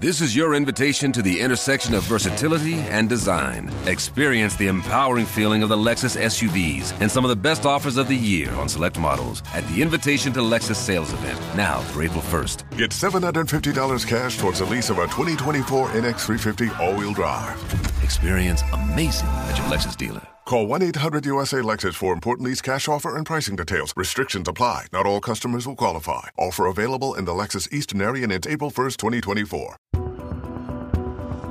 [0.00, 3.68] This is your invitation to the intersection of versatility and design.
[3.84, 8.06] Experience the empowering feeling of the Lexus SUVs and some of the best offers of
[8.06, 12.22] the year on select models at the Invitation to Lexus sales event, now through April
[12.22, 12.78] 1st.
[12.78, 17.97] Get $750 cash towards the lease of a 2024 NX350 all-wheel drive.
[18.08, 20.22] Experience amazing at your Lexus dealer.
[20.46, 23.92] Call 1-800-USA-LEXUS for important lease cash offer and pricing details.
[23.98, 24.86] Restrictions apply.
[24.94, 26.28] Not all customers will qualify.
[26.38, 29.76] Offer available in the Lexus Eastern area and it's April 1st, 2024.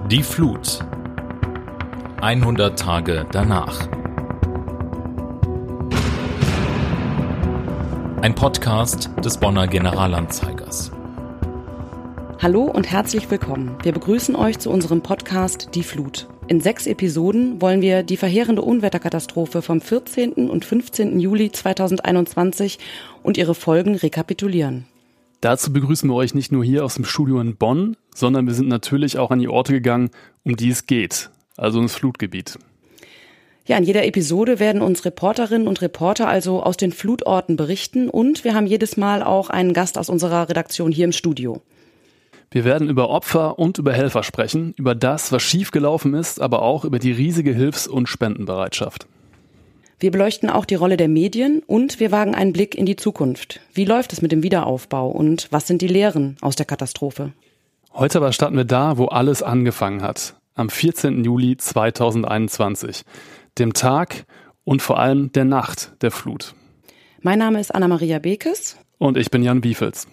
[0.07, 0.81] Die Flut.
[2.21, 3.87] 100 Tage danach.
[8.23, 10.89] Ein Podcast des Bonner Generalanzeigers.
[12.41, 13.77] Hallo und herzlich willkommen.
[13.83, 16.27] Wir begrüßen euch zu unserem Podcast Die Flut.
[16.49, 20.31] In sechs Episoden wollen wir die verheerende Unwetterkatastrophe vom 14.
[20.31, 21.19] und 15.
[21.19, 22.79] Juli 2021
[23.21, 24.85] und ihre Folgen rekapitulieren.
[25.41, 28.69] Dazu begrüßen wir euch nicht nur hier aus dem Studio in Bonn, sondern wir sind
[28.69, 30.09] natürlich auch an die Orte gegangen,
[30.45, 32.57] um die es geht, also ins Flutgebiet.
[33.65, 38.45] Ja, in jeder Episode werden uns Reporterinnen und Reporter also aus den Flutorten berichten und
[38.45, 41.61] wir haben jedes Mal auch einen Gast aus unserer Redaktion hier im Studio.
[42.49, 46.85] Wir werden über Opfer und über Helfer sprechen, über das, was schiefgelaufen ist, aber auch
[46.85, 49.07] über die riesige Hilfs- und Spendenbereitschaft.
[49.99, 53.59] Wir beleuchten auch die Rolle der Medien und wir wagen einen Blick in die Zukunft.
[53.73, 57.33] Wie läuft es mit dem Wiederaufbau und was sind die Lehren aus der Katastrophe?
[57.93, 60.35] Heute aber starten wir da, wo alles angefangen hat.
[60.53, 61.23] Am 14.
[61.23, 63.01] Juli 2021.
[63.57, 64.25] Dem Tag
[64.63, 66.53] und vor allem der Nacht der Flut.
[67.21, 68.77] Mein Name ist Anna-Maria Bekes.
[68.99, 70.07] Und ich bin Jan Wiefels.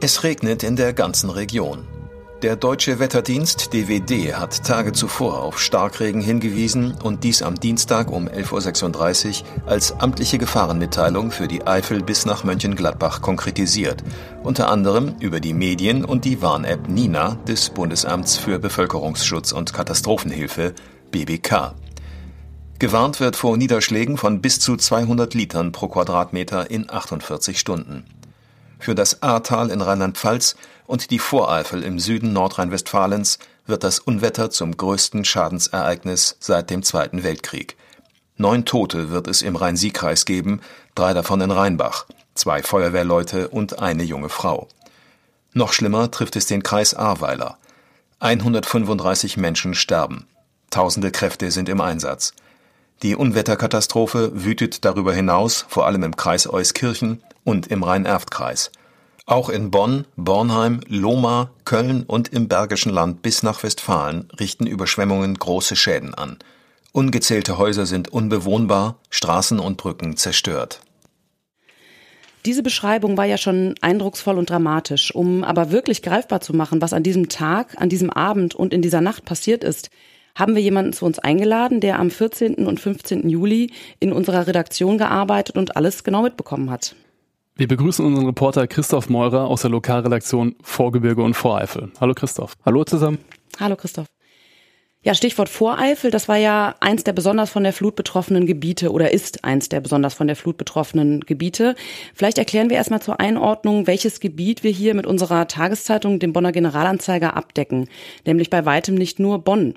[0.00, 1.84] Es regnet in der ganzen Region.
[2.42, 8.28] Der deutsche Wetterdienst DWD hat Tage zuvor auf Starkregen hingewiesen und dies am Dienstag um
[8.28, 14.04] 11.36 Uhr als amtliche Gefahrenmitteilung für die Eifel bis nach Mönchengladbach konkretisiert,
[14.44, 20.74] unter anderem über die Medien und die Warn-App Nina des Bundesamts für Bevölkerungsschutz und Katastrophenhilfe
[21.10, 21.74] BBK.
[22.78, 28.04] Gewarnt wird vor Niederschlägen von bis zu 200 Litern pro Quadratmeter in 48 Stunden.
[28.78, 30.56] Für das Ahrtal in Rheinland-Pfalz
[30.86, 37.22] und die Voreifel im Süden Nordrhein-Westfalens wird das Unwetter zum größten Schadensereignis seit dem Zweiten
[37.22, 37.76] Weltkrieg.
[38.36, 40.60] Neun Tote wird es im Rhein-Sieg-Kreis geben,
[40.94, 44.68] drei davon in Rheinbach, zwei Feuerwehrleute und eine junge Frau.
[45.52, 47.58] Noch schlimmer trifft es den Kreis Ahrweiler.
[48.20, 50.26] 135 Menschen sterben.
[50.70, 52.32] Tausende Kräfte sind im Einsatz.
[53.02, 58.70] Die Unwetterkatastrophe wütet darüber hinaus vor allem im Kreis Euskirchen und im Rhein-Erft-Kreis.
[59.24, 65.34] Auch in Bonn, Bornheim, Lohmar, Köln und im Bergischen Land bis nach Westfalen richten Überschwemmungen
[65.34, 66.36] große Schäden an.
[66.92, 70.80] Ungezählte Häuser sind unbewohnbar, Straßen und Brücken zerstört.
[72.44, 75.14] Diese Beschreibung war ja schon eindrucksvoll und dramatisch.
[75.14, 78.82] Um aber wirklich greifbar zu machen, was an diesem Tag, an diesem Abend und in
[78.82, 79.88] dieser Nacht passiert ist,
[80.34, 82.66] haben wir jemanden zu uns eingeladen, der am 14.
[82.66, 83.28] und 15.
[83.28, 86.94] Juli in unserer Redaktion gearbeitet und alles genau mitbekommen hat.
[87.58, 91.90] Wir begrüßen unseren Reporter Christoph Meurer aus der Lokalredaktion Vorgebirge und Voreifel.
[92.00, 92.54] Hallo Christoph.
[92.64, 93.18] Hallo zusammen.
[93.58, 94.06] Hallo Christoph.
[95.02, 99.12] Ja, Stichwort Voreifel, das war ja eins der besonders von der Flut betroffenen Gebiete oder
[99.12, 101.74] ist eins der besonders von der Flut betroffenen Gebiete.
[102.14, 106.52] Vielleicht erklären wir erstmal zur Einordnung, welches Gebiet wir hier mit unserer Tageszeitung, dem Bonner
[106.52, 107.88] Generalanzeiger, abdecken.
[108.24, 109.74] Nämlich bei weitem nicht nur Bonn.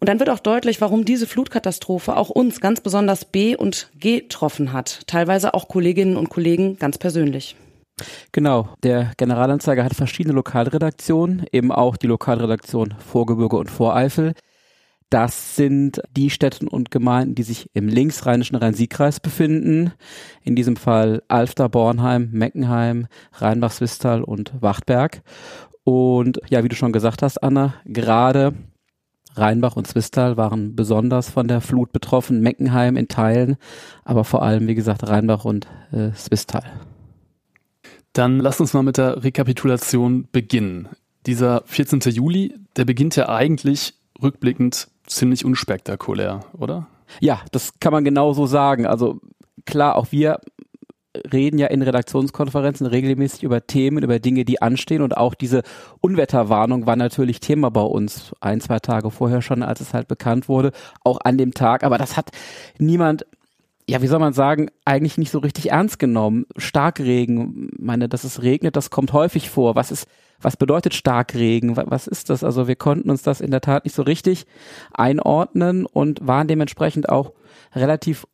[0.00, 4.20] Und dann wird auch deutlich, warum diese Flutkatastrophe auch uns ganz besonders B und G
[4.20, 5.06] getroffen hat.
[5.06, 7.56] Teilweise auch Kolleginnen und Kollegen ganz persönlich.
[8.30, 14.34] Genau, der Generalanzeiger hat verschiedene Lokalredaktionen, eben auch die Lokalredaktion Vorgebirge und Voreifel.
[15.10, 19.92] Das sind die Städte und Gemeinden, die sich im linksrheinischen Rhein-Sieg-Kreis befinden.
[20.44, 25.22] In diesem Fall Alfter, Bornheim, Meckenheim, Rheinbach-Swistal und Wachtberg.
[25.82, 28.52] Und ja, wie du schon gesagt hast, Anna, gerade
[29.38, 33.56] Rheinbach und Zwistal waren besonders von der Flut betroffen, Meckenheim in Teilen,
[34.04, 36.64] aber vor allem, wie gesagt, Rheinbach und äh, Zwistal.
[38.12, 40.88] Dann lass uns mal mit der Rekapitulation beginnen.
[41.26, 42.00] Dieser 14.
[42.12, 46.86] Juli, der beginnt ja eigentlich rückblickend ziemlich unspektakulär, oder?
[47.20, 48.86] Ja, das kann man genau so sagen.
[48.86, 49.20] Also
[49.64, 50.40] klar, auch wir
[51.32, 55.62] reden ja in Redaktionskonferenzen regelmäßig über Themen, über Dinge, die anstehen und auch diese
[56.00, 60.48] Unwetterwarnung war natürlich Thema bei uns ein, zwei Tage vorher schon, als es halt bekannt
[60.48, 60.72] wurde,
[61.04, 62.30] auch an dem Tag, aber das hat
[62.78, 63.26] niemand
[63.88, 66.44] ja, wie soll man sagen, eigentlich nicht so richtig ernst genommen.
[66.58, 69.76] Starkregen, meine, dass es regnet, das kommt häufig vor.
[69.76, 70.06] Was ist,
[70.42, 71.74] was bedeutet Starkregen?
[71.74, 72.44] Was ist das?
[72.44, 74.44] Also wir konnten uns das in der Tat nicht so richtig
[74.92, 77.32] einordnen und waren dementsprechend auch
[77.74, 78.26] relativ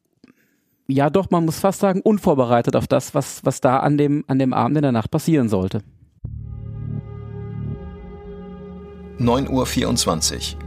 [0.87, 4.39] ja doch, man muss fast sagen, unvorbereitet auf das, was, was da an dem, an
[4.39, 5.83] dem Abend in der Nacht passieren sollte.
[9.19, 10.59] 9.24 Uhr.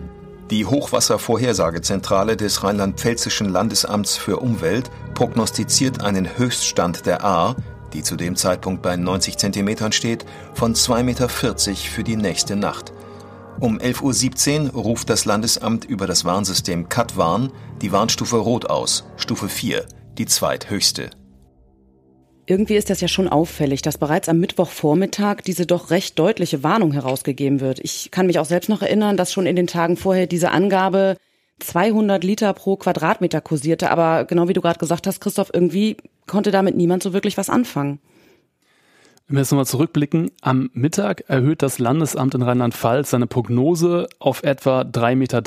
[0.50, 7.56] Die Hochwasservorhersagezentrale des Rheinland-Pfälzischen Landesamts für Umwelt prognostiziert einen Höchststand der A,
[7.92, 12.94] die zu dem Zeitpunkt bei 90 Zentimetern steht, von 2,40 Meter für die nächste Nacht.
[13.60, 19.50] Um 11.17 Uhr ruft das Landesamt über das Warnsystem CAT-Warn die Warnstufe Rot aus, Stufe
[19.50, 19.86] 4,
[20.18, 21.10] die zweithöchste.
[22.50, 26.94] Irgendwie ist das ja schon auffällig, dass bereits am Mittwochvormittag diese doch recht deutliche Warnung
[26.94, 27.80] herausgegeben wird.
[27.80, 31.18] Ich kann mich auch selbst noch erinnern, dass schon in den Tagen vorher diese Angabe
[31.60, 33.92] 200 Liter pro Quadratmeter kursierte.
[33.92, 37.50] Aber genau wie du gerade gesagt hast, Christoph, irgendwie konnte damit niemand so wirklich was
[37.50, 38.00] anfangen.
[39.28, 44.44] Wenn wir jetzt nochmal zurückblicken, am Mittag erhöht das Landesamt in Rheinland-Pfalz seine Prognose auf
[44.44, 45.42] etwa 3,30 Meter.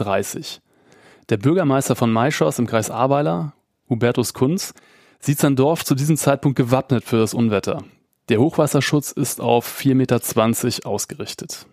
[1.31, 3.55] Der Bürgermeister von Maischoss im Kreis Ahrweiler,
[3.91, 4.73] Hubertus Kunz,
[5.19, 7.85] sieht sein Dorf zu diesem Zeitpunkt gewappnet für das Unwetter.
[8.31, 11.67] Der Hochwasserschutz ist auf 4,20 Meter ausgerichtet.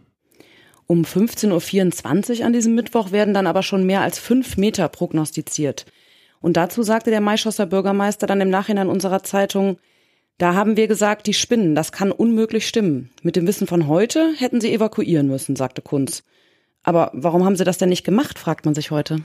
[0.87, 5.85] Um 15.24 Uhr an diesem Mittwoch werden dann aber schon mehr als fünf Meter prognostiziert.
[6.41, 9.77] Und dazu sagte der Maischosser Bürgermeister dann im Nachhinein unserer Zeitung,
[10.37, 13.09] da haben wir gesagt, die spinnen, das kann unmöglich stimmen.
[13.21, 16.23] Mit dem Wissen von heute hätten sie evakuieren müssen, sagte Kunz.
[16.83, 19.17] Aber warum haben sie das denn nicht gemacht, fragt man sich heute.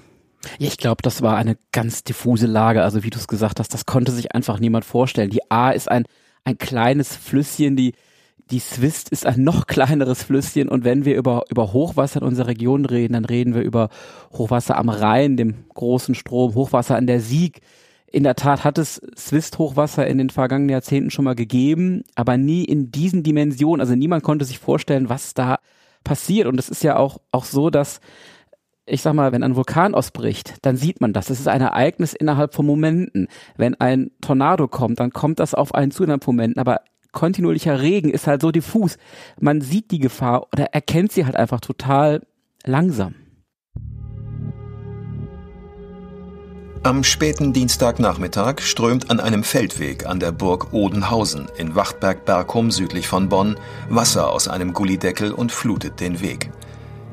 [0.59, 2.83] Ja, ich glaube, das war eine ganz diffuse Lage.
[2.83, 5.31] Also wie du es gesagt hast, das konnte sich einfach niemand vorstellen.
[5.31, 6.05] Die A ist ein,
[6.45, 7.95] ein kleines Flüsschen, die,
[8.51, 10.69] die Swist ist ein noch kleineres Flüsschen.
[10.69, 13.89] Und wenn wir über, über Hochwasser in unserer Region reden, dann reden wir über
[14.33, 17.61] Hochwasser am Rhein, dem großen Strom, Hochwasser an der Sieg.
[18.11, 22.65] In der Tat hat es Swist-Hochwasser in den vergangenen Jahrzehnten schon mal gegeben, aber nie
[22.65, 23.81] in diesen Dimensionen.
[23.81, 25.59] Also niemand konnte sich vorstellen, was da
[26.05, 26.47] passiert.
[26.47, 28.01] Und es ist ja auch, auch so, dass
[28.85, 31.27] ich sag mal, wenn ein Vulkan ausbricht, dann sieht man das.
[31.27, 33.29] Das ist ein Ereignis innerhalb von Momenten.
[33.57, 36.61] Wenn ein Tornado kommt, dann kommt das auf einen zu innerhalb von Momenten.
[36.61, 36.81] Aber
[37.13, 38.97] kontinuierlicher Regen ist halt so diffus.
[39.41, 42.23] Man sieht die Gefahr oder erkennt sie halt einfach total
[42.65, 43.15] langsam.
[46.85, 53.29] Am späten Dienstagnachmittag strömt an einem Feldweg an der Burg Odenhausen in Wachtberg-Bergum südlich von
[53.29, 53.57] Bonn
[53.89, 56.51] Wasser aus einem Gullideckel und flutet den Weg.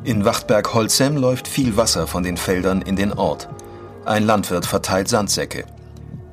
[0.06, 3.50] In Wachtberg-Holzem läuft viel Wasser von den Feldern in den Ort.
[4.06, 5.66] Ein Landwirt verteilt Sandsäcke.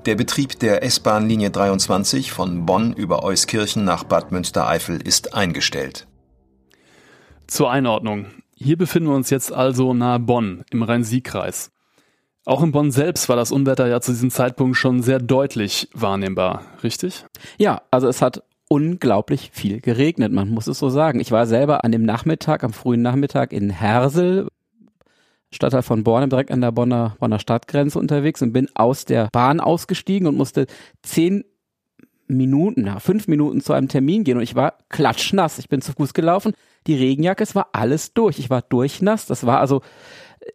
[0.07, 6.07] Der Betrieb der S-Bahn-Linie 23 von Bonn über Euskirchen nach Bad Münstereifel ist eingestellt.
[7.49, 8.27] Zur Einordnung.
[8.55, 11.73] Hier befinden wir uns jetzt also nahe Bonn im Rhein-Sieg-Kreis.
[12.45, 16.62] Auch in Bonn selbst war das Unwetter ja zu diesem Zeitpunkt schon sehr deutlich wahrnehmbar,
[16.85, 17.27] richtig?
[17.59, 21.21] Ja, also es hat unglaublich viel geregnet, man muss es so sagen.
[21.21, 24.49] Ich war selber an dem Nachmittag, am frühen Nachmittag in Hersel,
[25.53, 29.61] Stadtteil von Bornem, direkt an der Bonner, Bonner Stadtgrenze unterwegs und bin aus der Bahn
[29.61, 30.67] ausgestiegen und musste
[31.03, 31.45] zehn
[32.29, 35.59] Minuten, na, fünf Minuten zu einem Termin gehen und ich war klatschnass.
[35.59, 36.53] Ich bin zu Fuß gelaufen,
[36.89, 38.39] die Regenjacke, es war alles durch.
[38.39, 39.27] Ich war durchnass.
[39.27, 39.83] Das war also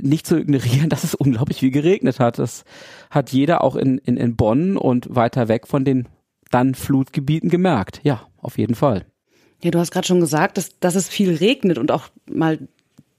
[0.02, 2.40] nicht zu ignorieren, dass es unglaublich viel geregnet hat.
[2.40, 2.66] Das
[3.10, 6.08] hat jeder auch in, in, in Bonn und weiter weg von den
[6.52, 8.02] dann Flutgebieten gemerkt.
[8.04, 9.06] Ja, auf jeden Fall.
[9.64, 12.60] Ja, du hast gerade schon gesagt, dass, dass es viel regnet und auch mal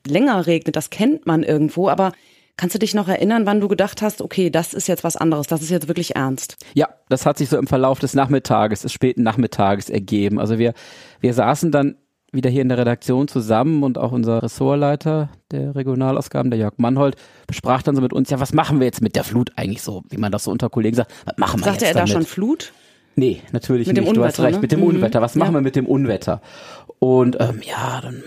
[0.07, 0.77] länger regnet.
[0.77, 2.13] Das kennt man irgendwo, aber
[2.59, 5.47] Kannst du dich noch erinnern, wann du gedacht hast, okay, das ist jetzt was anderes,
[5.47, 6.57] das ist jetzt wirklich ernst?
[6.75, 10.39] Ja, das hat sich so im Verlauf des Nachmittages, des späten Nachmittages ergeben.
[10.39, 10.75] Also wir,
[11.21, 11.97] wir saßen dann
[12.31, 17.17] wieder hier in der Redaktion zusammen und auch unser Ressortleiter der Regionalausgaben, der Jörg Mannhold,
[17.47, 20.03] besprach dann so mit uns, ja, was machen wir jetzt mit der Flut eigentlich so,
[20.09, 22.11] wie man das so unter Kollegen sagt, was machen wir Sagte jetzt er damit?
[22.11, 22.73] da schon Flut?
[23.15, 24.17] Nee, natürlich Mit dem nicht.
[24.17, 24.63] du hast Unwetter, recht, ne?
[24.63, 24.87] mit dem Mhm.
[24.87, 25.21] Unwetter.
[25.21, 25.59] Was machen Ja.
[25.59, 26.41] wir mit dem Unwetter?
[26.99, 28.23] Und ähm, ja, dann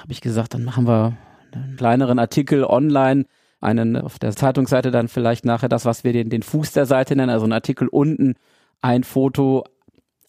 [0.00, 1.16] habe ich gesagt, dann machen wir
[1.52, 3.26] einen kleineren Artikel online,
[3.60, 7.14] einen auf der Zeitungsseite dann vielleicht nachher das, was wir den, den Fuß der Seite
[7.16, 8.34] nennen, also ein Artikel unten,
[8.80, 9.64] ein Foto,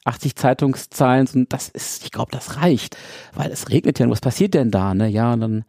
[0.06, 2.98] 80 Zeitungszeilen und das ist, ich glaube, das reicht,
[3.34, 4.06] weil es regnet ja.
[4.06, 4.94] Und was passiert denn da?
[4.94, 5.08] Ne?
[5.08, 5.66] Ja, und dann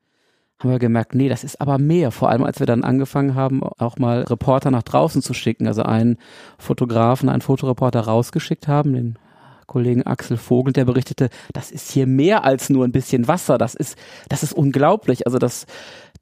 [0.64, 2.10] haben wir gemerkt, nee, das ist aber mehr.
[2.10, 5.66] Vor allem, als wir dann angefangen haben, auch mal Reporter nach draußen zu schicken.
[5.66, 6.18] Also einen
[6.58, 9.18] Fotografen, einen Fotoreporter rausgeschickt haben, den
[9.66, 13.58] Kollegen Axel Vogel, der berichtete, das ist hier mehr als nur ein bisschen Wasser.
[13.58, 13.96] Das ist,
[14.28, 15.26] das ist unglaublich.
[15.26, 15.66] Also das,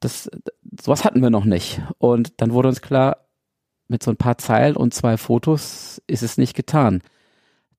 [0.00, 0.30] das,
[0.80, 1.80] sowas hatten wir noch nicht.
[1.98, 3.18] Und dann wurde uns klar,
[3.88, 7.02] mit so ein paar Zeilen und zwei Fotos ist es nicht getan.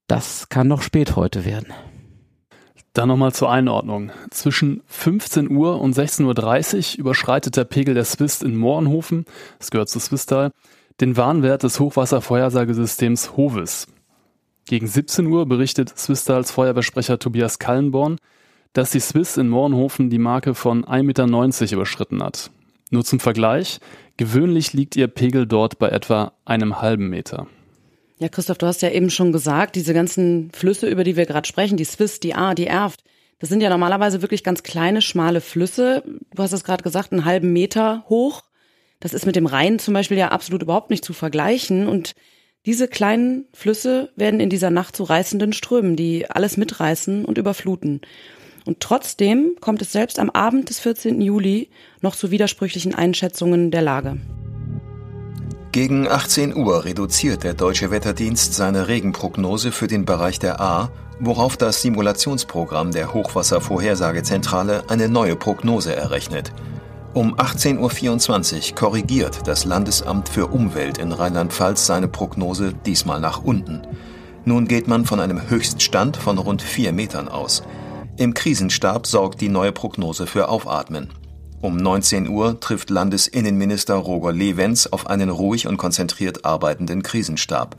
[0.07, 1.73] Das kann noch spät heute werden.
[2.93, 4.11] Dann nochmal zur Einordnung.
[4.29, 9.25] Zwischen 15 Uhr und 16.30 Uhr überschreitet der Pegel der Swist in Mohrenhofen,
[9.57, 10.51] das gehört zu Swistal,
[11.01, 13.87] den Warnwert des Hochwasservorhersagesystems HOVES.
[14.65, 18.17] Gegen 17 Uhr berichtet Swistals Feuerwehrsprecher Tobias Kallenborn,
[18.73, 22.51] dass die Swiss in Mohrenhofen die Marke von 1,90 Meter überschritten hat.
[22.91, 23.79] Nur zum Vergleich,
[24.17, 27.47] gewöhnlich liegt ihr Pegel dort bei etwa einem halben Meter.
[28.19, 31.47] Ja, Christoph, du hast ja eben schon gesagt, diese ganzen Flüsse, über die wir gerade
[31.47, 33.03] sprechen, die Swiss, die A, die Erft,
[33.43, 36.01] das sind ja normalerweise wirklich ganz kleine, schmale Flüsse.
[36.33, 38.43] Du hast es gerade gesagt, einen halben Meter hoch.
[39.01, 41.89] Das ist mit dem Rhein zum Beispiel ja absolut überhaupt nicht zu vergleichen.
[41.89, 42.13] Und
[42.65, 47.99] diese kleinen Flüsse werden in dieser Nacht zu reißenden Strömen, die alles mitreißen und überfluten.
[48.65, 51.19] Und trotzdem kommt es selbst am Abend des 14.
[51.19, 54.19] Juli noch zu widersprüchlichen Einschätzungen der Lage.
[55.73, 61.57] Gegen 18 Uhr reduziert der Deutsche Wetterdienst seine Regenprognose für den Bereich der A, worauf
[61.57, 66.53] das Simulationsprogramm der Hochwasservorhersagezentrale eine neue Prognose errechnet.
[67.15, 73.81] Um 18.24 Uhr korrigiert das Landesamt für Umwelt in Rheinland-Pfalz seine Prognose diesmal nach unten.
[74.45, 77.63] Nun geht man von einem Höchststand von rund vier Metern aus.
[78.17, 81.09] Im Krisenstab sorgt die neue Prognose für Aufatmen.
[81.63, 87.77] Um 19 Uhr trifft Landesinnenminister Roger Lewens auf einen ruhig und konzentriert arbeitenden Krisenstab.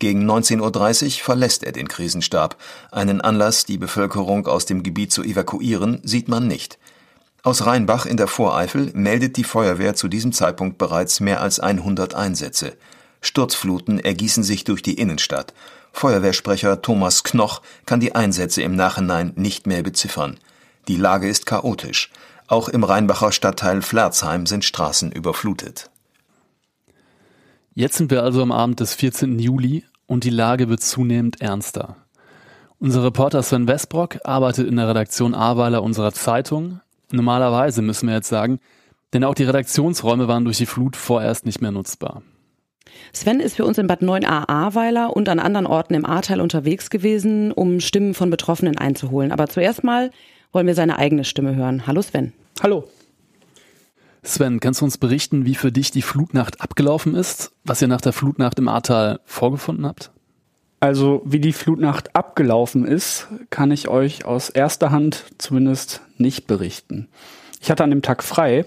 [0.00, 2.56] Gegen 19.30 Uhr verlässt er den Krisenstab.
[2.90, 6.80] Einen Anlass, die Bevölkerung aus dem Gebiet zu evakuieren, sieht man nicht.
[7.44, 12.16] Aus Rheinbach in der Voreifel meldet die Feuerwehr zu diesem Zeitpunkt bereits mehr als 100
[12.16, 12.72] Einsätze.
[13.20, 15.54] Sturzfluten ergießen sich durch die Innenstadt.
[15.92, 20.40] Feuerwehrsprecher Thomas Knoch kann die Einsätze im Nachhinein nicht mehr beziffern.
[20.88, 22.10] Die Lage ist chaotisch.
[22.48, 25.90] Auch im Rheinbacher Stadtteil Flerzheim sind Straßen überflutet.
[27.74, 29.38] Jetzt sind wir also am Abend des 14.
[29.38, 31.96] Juli und die Lage wird zunehmend ernster.
[32.78, 36.80] Unser Reporter Sven Westbrock arbeitet in der Redaktion Ahrweiler unserer Zeitung.
[37.10, 38.60] Normalerweise müssen wir jetzt sagen,
[39.12, 42.22] denn auch die Redaktionsräume waren durch die Flut vorerst nicht mehr nutzbar.
[43.12, 46.90] Sven ist für uns in Bad 9a Ahrweiler und an anderen Orten im Ahrteil unterwegs
[46.90, 49.32] gewesen, um Stimmen von Betroffenen einzuholen.
[49.32, 50.10] Aber zuerst mal
[50.56, 51.86] wollen wir seine eigene Stimme hören.
[51.86, 52.32] Hallo Sven.
[52.62, 52.88] Hallo.
[54.22, 58.00] Sven, kannst du uns berichten, wie für dich die Flutnacht abgelaufen ist, was ihr nach
[58.00, 60.10] der Flutnacht im Ahrtal vorgefunden habt?
[60.80, 67.08] Also, wie die Flutnacht abgelaufen ist, kann ich euch aus erster Hand zumindest nicht berichten.
[67.60, 68.64] Ich hatte an dem Tag frei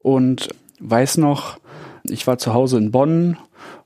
[0.00, 0.48] und
[0.80, 1.60] weiß noch,
[2.02, 3.38] ich war zu Hause in Bonn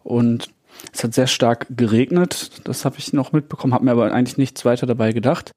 [0.03, 0.49] und
[0.91, 2.63] es hat sehr stark geregnet.
[2.65, 5.53] Das habe ich noch mitbekommen, habe mir aber eigentlich nichts weiter dabei gedacht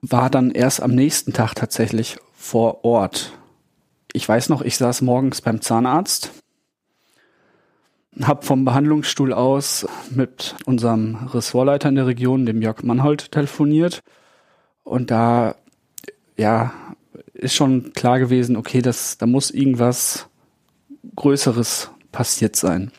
[0.00, 3.32] war dann erst am nächsten Tag tatsächlich vor Ort.
[4.12, 6.30] Ich weiß noch, ich saß morgens beim Zahnarzt,
[8.22, 14.02] habe vom Behandlungsstuhl aus mit unserem Ressortleiter in der Region, dem Jörg Mannhold, telefoniert.
[14.82, 15.56] Und da,
[16.36, 16.72] ja,
[17.34, 20.28] ist schon klar gewesen, okay, das, da muss irgendwas
[21.14, 22.90] Größeres passiert sein.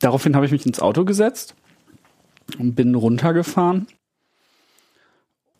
[0.00, 1.54] Daraufhin habe ich mich ins Auto gesetzt
[2.58, 3.86] und bin runtergefahren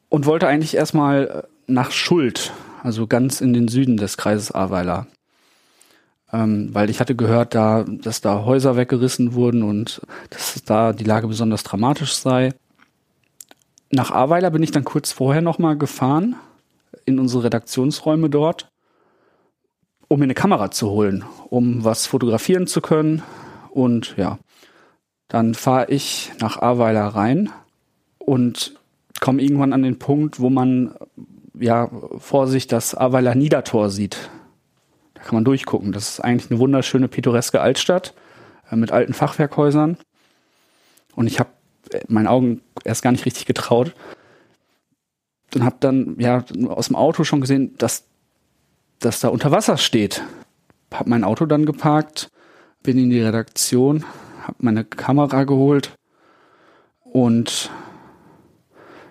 [0.09, 5.07] und wollte eigentlich erstmal äh, nach Schuld, also ganz in den Süden des Kreises Ahrweiler.
[6.33, 11.05] Ähm, weil ich hatte gehört, da, dass da Häuser weggerissen wurden und dass da die
[11.05, 12.53] Lage besonders dramatisch sei.
[13.91, 16.37] Nach Ahrweiler bin ich dann kurz vorher nochmal gefahren,
[17.07, 18.69] in unsere Redaktionsräume dort,
[20.09, 23.23] um mir eine Kamera zu holen, um was fotografieren zu können.
[23.71, 24.39] Und ja,
[25.29, 27.51] dann fahre ich nach Ahrweiler rein
[28.19, 28.75] und
[29.21, 30.95] komme irgendwann an den Punkt, wo man
[31.59, 34.31] ja vor sich das Aweiler Niedertor sieht.
[35.15, 35.93] Da kann man durchgucken.
[35.93, 38.15] Das ist eigentlich eine wunderschöne pittoreske Altstadt
[38.71, 39.97] äh, mit alten Fachwerkhäusern.
[41.15, 41.51] Und ich habe
[41.91, 43.95] äh, meinen Augen erst gar nicht richtig getraut.
[45.55, 48.05] Und habe dann ja aus dem Auto schon gesehen, dass
[49.01, 50.23] das da unter Wasser steht.
[50.93, 52.31] Habe mein Auto dann geparkt,
[52.83, 54.05] bin in die Redaktion,
[54.43, 55.97] habe meine Kamera geholt
[57.03, 57.71] und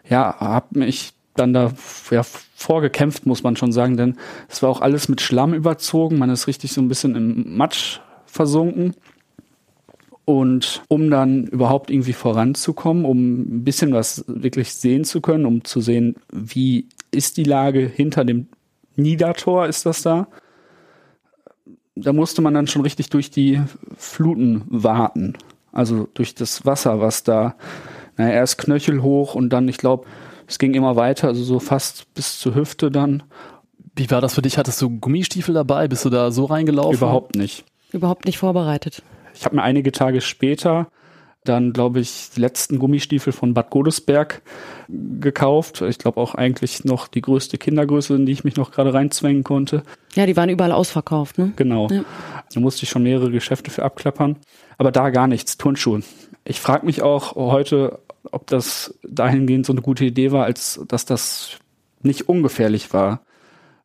[0.10, 1.72] ja, habe mich dann da
[2.12, 4.18] ja, vorgekämpft, muss man schon sagen, denn
[4.50, 6.18] es war auch alles mit Schlamm überzogen.
[6.18, 8.96] Man ist richtig so ein bisschen im Matsch versunken.
[10.26, 15.64] Und um dann überhaupt irgendwie voranzukommen, um ein bisschen was wirklich sehen zu können, um
[15.64, 18.48] zu sehen, wie ist die Lage hinter dem
[18.98, 20.28] Niedertor, ist das da?
[21.96, 23.62] Da musste man dann schon richtig durch die
[23.96, 25.38] Fluten warten.
[25.72, 27.56] Also durch das Wasser, was da
[28.18, 30.06] naja, erst knöchelhoch und dann, ich glaube,
[30.48, 33.24] es ging immer weiter, also so fast bis zur Hüfte dann.
[33.96, 34.58] Wie war das für dich?
[34.58, 35.88] Hattest du Gummistiefel dabei?
[35.88, 36.98] Bist du da so reingelaufen?
[36.98, 37.66] Überhaupt nicht.
[37.92, 39.02] Überhaupt nicht vorbereitet.
[39.34, 40.88] Ich habe mir einige Tage später
[41.44, 44.42] dann, glaube ich, die letzten Gummistiefel von Bad Godesberg
[44.90, 45.82] gekauft.
[45.82, 49.44] Ich glaube auch eigentlich noch die größte Kindergröße, in die ich mich noch gerade reinzwängen
[49.44, 49.84] konnte.
[50.16, 51.54] Ja, die waren überall ausverkauft, ne?
[51.56, 51.88] Genau.
[51.90, 52.04] Ja.
[52.54, 54.38] Da musste ich schon mehrere Geschäfte für abklappern.
[54.78, 56.02] Aber da gar nichts, Turnschuhe.
[56.44, 58.00] Ich frage mich auch heute,
[58.32, 61.60] ob das dahingehend so eine gute Idee war, als dass das
[62.02, 63.22] nicht ungefährlich war.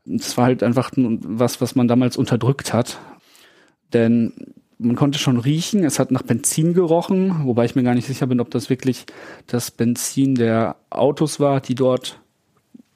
[0.06, 2.98] Es war halt einfach was, was man damals unterdrückt hat.
[3.92, 4.32] Denn
[4.78, 8.26] man konnte schon riechen, es hat nach Benzin gerochen, wobei ich mir gar nicht sicher
[8.26, 9.06] bin, ob das wirklich
[9.46, 12.20] das Benzin der Autos war, die dort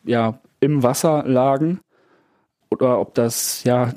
[0.04, 1.80] ja im Wasser lagen
[2.70, 3.94] oder ob das ja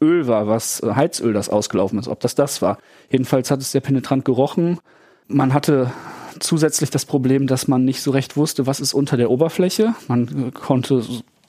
[0.00, 2.78] Öl war, was Heizöl, das ausgelaufen ist, ob das das war.
[3.10, 4.78] Jedenfalls hat es sehr penetrant gerochen.
[5.26, 5.92] Man hatte
[6.40, 9.94] zusätzlich das Problem, dass man nicht so recht wusste, was ist unter der Oberfläche.
[10.08, 11.02] Man konnte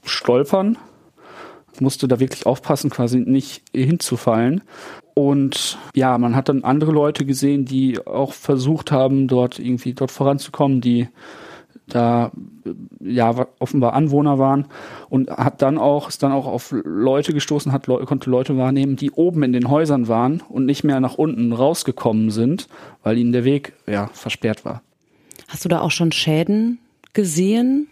[0.04, 0.78] stolpern,
[1.80, 4.62] musste da wirklich aufpassen, quasi nicht hinzufallen.
[5.14, 10.12] Und ja, man hat dann andere Leute gesehen, die auch versucht haben, dort irgendwie dort
[10.12, 11.08] voranzukommen, die
[11.88, 12.32] da
[13.00, 14.66] ja offenbar Anwohner waren
[15.10, 19.12] und hat dann auch ist dann auch auf Leute gestoßen, hat konnte Leute wahrnehmen, die
[19.12, 22.68] oben in den Häusern waren und nicht mehr nach unten rausgekommen sind,
[23.04, 24.82] weil ihnen der Weg ja versperrt war.
[25.48, 26.80] Hast du da auch schon Schäden
[27.14, 27.88] gesehen?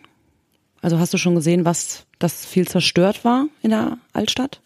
[0.81, 4.61] Also hast du schon gesehen, was das viel zerstört war in der Altstadt?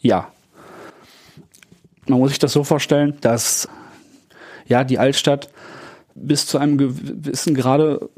[0.00, 0.28] Ja.
[2.06, 3.68] Man muss sich das so vorstellen, dass
[4.66, 5.50] ja die Altstadt
[6.14, 8.10] bis zu einem gewissen Grade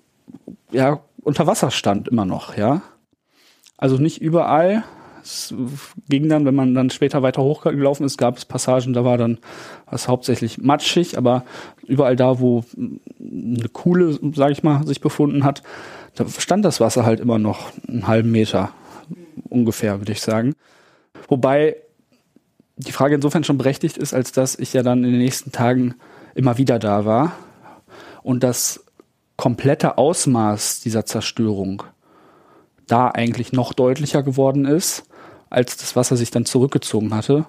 [0.71, 2.83] ja, unter Wasser stand immer noch, ja.
[3.77, 4.85] Also nicht überall.
[5.23, 5.55] Es
[6.09, 9.39] ging dann, wenn man dann später weiter hochgelaufen ist, gab es Passagen, da war dann
[9.89, 11.45] was hauptsächlich matschig, aber
[11.87, 12.65] überall da, wo
[13.21, 15.63] eine Kuhle, sage ich mal, sich befunden hat,
[16.17, 18.73] da stand das Wasser halt immer noch einen halben Meter
[19.49, 20.55] ungefähr, würde ich sagen.
[21.29, 21.77] Wobei
[22.77, 25.95] die Frage insofern schon berechtigt ist, als dass ich ja dann in den nächsten Tagen
[26.35, 27.33] immer wieder da war
[28.23, 28.85] und das
[29.37, 31.83] komplette Ausmaß dieser Zerstörung
[32.87, 35.05] da eigentlich noch deutlicher geworden ist,
[35.51, 37.47] als das Wasser sich dann zurückgezogen hatte.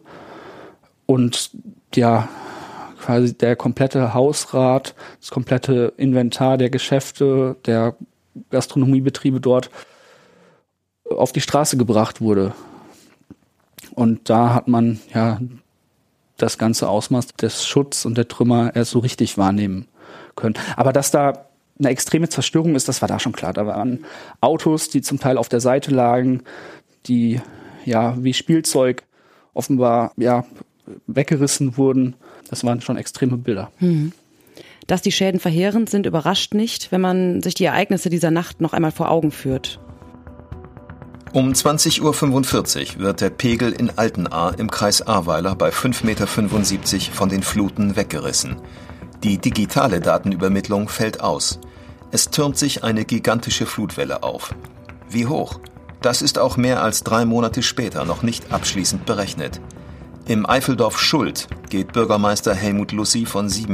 [1.05, 1.51] Und
[1.95, 2.29] ja,
[2.99, 7.95] quasi der komplette Hausrat, das komplette Inventar der Geschäfte, der
[8.49, 9.69] Gastronomiebetriebe dort
[11.09, 12.53] auf die Straße gebracht wurde.
[13.91, 15.39] Und da hat man ja
[16.37, 19.87] das ganze Ausmaß des Schutz und der Trümmer erst so richtig wahrnehmen
[20.35, 20.55] können.
[20.75, 21.45] Aber dass da
[21.79, 23.53] eine extreme Zerstörung ist, das war da schon klar.
[23.53, 24.05] Da waren
[24.41, 26.43] Autos, die zum Teil auf der Seite lagen,
[27.07, 27.41] die
[27.85, 29.03] ja wie Spielzeug
[29.53, 30.45] offenbar ja
[31.07, 32.15] weggerissen wurden.
[32.49, 33.71] Das waren schon extreme Bilder.
[33.77, 34.11] Hm.
[34.87, 38.73] Dass die Schäden verheerend sind, überrascht nicht, wenn man sich die Ereignisse dieser Nacht noch
[38.73, 39.79] einmal vor Augen führt.
[41.31, 46.27] Um 20.45 Uhr wird der Pegel in Altenahr im Kreis Ahrweiler bei 5,75 Meter
[47.13, 48.57] von den Fluten weggerissen.
[49.23, 51.59] Die digitale Datenübermittlung fällt aus.
[52.11, 54.53] Es türmt sich eine gigantische Flutwelle auf.
[55.09, 55.61] Wie hoch?
[56.01, 59.61] Das ist auch mehr als drei Monate später noch nicht abschließend berechnet.
[60.25, 63.69] Im Eifeldorf Schuld geht Bürgermeister Helmut Lussi von 7,87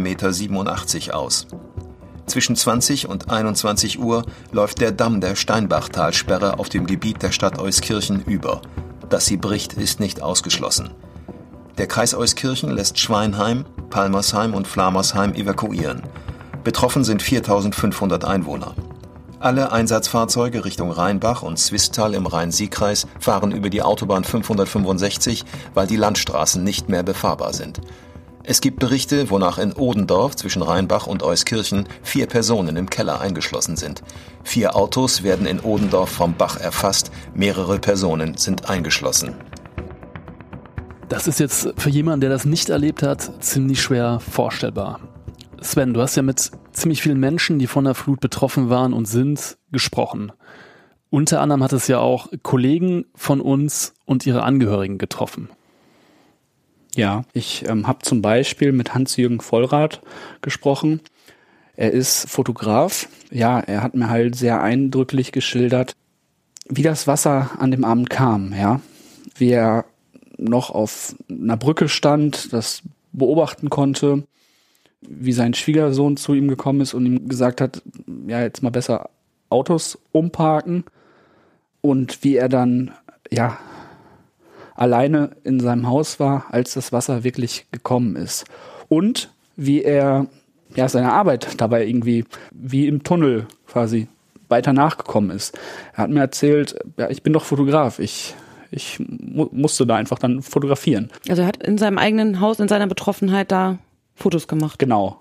[1.00, 1.48] Meter aus.
[2.28, 7.58] Zwischen 20 und 21 Uhr läuft der Damm der Steinbachtalsperre auf dem Gebiet der Stadt
[7.58, 8.62] Euskirchen über.
[9.10, 10.92] Dass sie bricht, ist nicht ausgeschlossen.
[11.80, 16.04] Der Kreis Euskirchen lässt Schweinheim, Palmersheim und Flamersheim evakuieren.
[16.66, 18.76] Betroffen sind 4500 Einwohner.
[19.40, 25.96] Alle Einsatzfahrzeuge Richtung Rheinbach und Zwistal im Rhein-Sieg-Kreis fahren über die Autobahn 565, weil die
[25.96, 27.80] Landstraßen nicht mehr befahrbar sind.
[28.44, 33.78] Es gibt Berichte, wonach in Odendorf zwischen Rheinbach und Euskirchen vier Personen im Keller eingeschlossen
[33.78, 34.04] sind.
[34.44, 39.34] Vier Autos werden in Odendorf vom Bach erfasst, mehrere Personen sind eingeschlossen.
[41.10, 45.00] Das ist jetzt für jemanden, der das nicht erlebt hat, ziemlich schwer vorstellbar.
[45.60, 49.06] Sven, du hast ja mit ziemlich vielen Menschen, die von der Flut betroffen waren und
[49.06, 50.32] sind, gesprochen.
[51.10, 55.50] Unter anderem hat es ja auch Kollegen von uns und ihre Angehörigen getroffen.
[56.96, 60.02] Ja, ich ähm, habe zum Beispiel mit Hans-Jürgen Vollrath
[60.42, 61.02] gesprochen.
[61.76, 63.10] Er ist Fotograf.
[63.32, 65.94] Ja, er hat mir halt sehr eindrücklich geschildert,
[66.68, 68.80] wie das Wasser an dem Abend kam, ja.
[69.36, 69.86] Wie er
[70.40, 74.24] noch auf einer Brücke stand, das beobachten konnte,
[75.02, 77.82] wie sein Schwiegersohn zu ihm gekommen ist und ihm gesagt hat,
[78.28, 79.10] ja, jetzt mal besser
[79.50, 80.84] Autos umparken
[81.82, 82.92] und wie er dann,
[83.32, 83.58] ja,
[84.76, 88.46] alleine in seinem Haus war, als das Wasser wirklich gekommen ist.
[88.88, 90.28] Und wie er
[90.76, 94.08] ja seine Arbeit dabei irgendwie wie im Tunnel quasi
[94.48, 95.58] weiter nachgekommen ist.
[95.94, 98.36] Er hat mir erzählt, ja, ich bin doch Fotograf, ich
[98.72, 101.10] ich mu musste da einfach dann fotografieren.
[101.28, 103.80] Also er hat in seinem eigenen Haus, in seiner Betroffenheit da
[104.16, 104.80] Fotos gemacht.
[104.80, 105.20] Genau.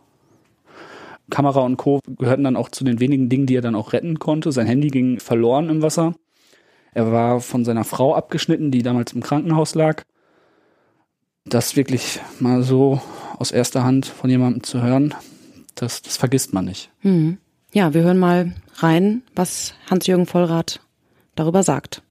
[1.31, 2.01] Kamera und Co.
[2.07, 4.51] gehörten dann auch zu den wenigen Dingen, die er dann auch retten konnte.
[4.53, 6.15] Sein Handy ging verloren im Wasser.
[6.95, 10.03] Er war von seiner Frau abgeschnitten, die damals im Krankenhaus lag.
[11.45, 13.01] Das wirklich mal so
[13.39, 15.15] aus erster Hand von jemandem zu hören,
[15.75, 16.91] das, das vergisst man nicht.
[17.01, 17.39] Hm.
[17.73, 20.81] Ja, wir hören mal rein, was Hans-Jürgen Vollrath
[21.35, 22.03] darüber sagt.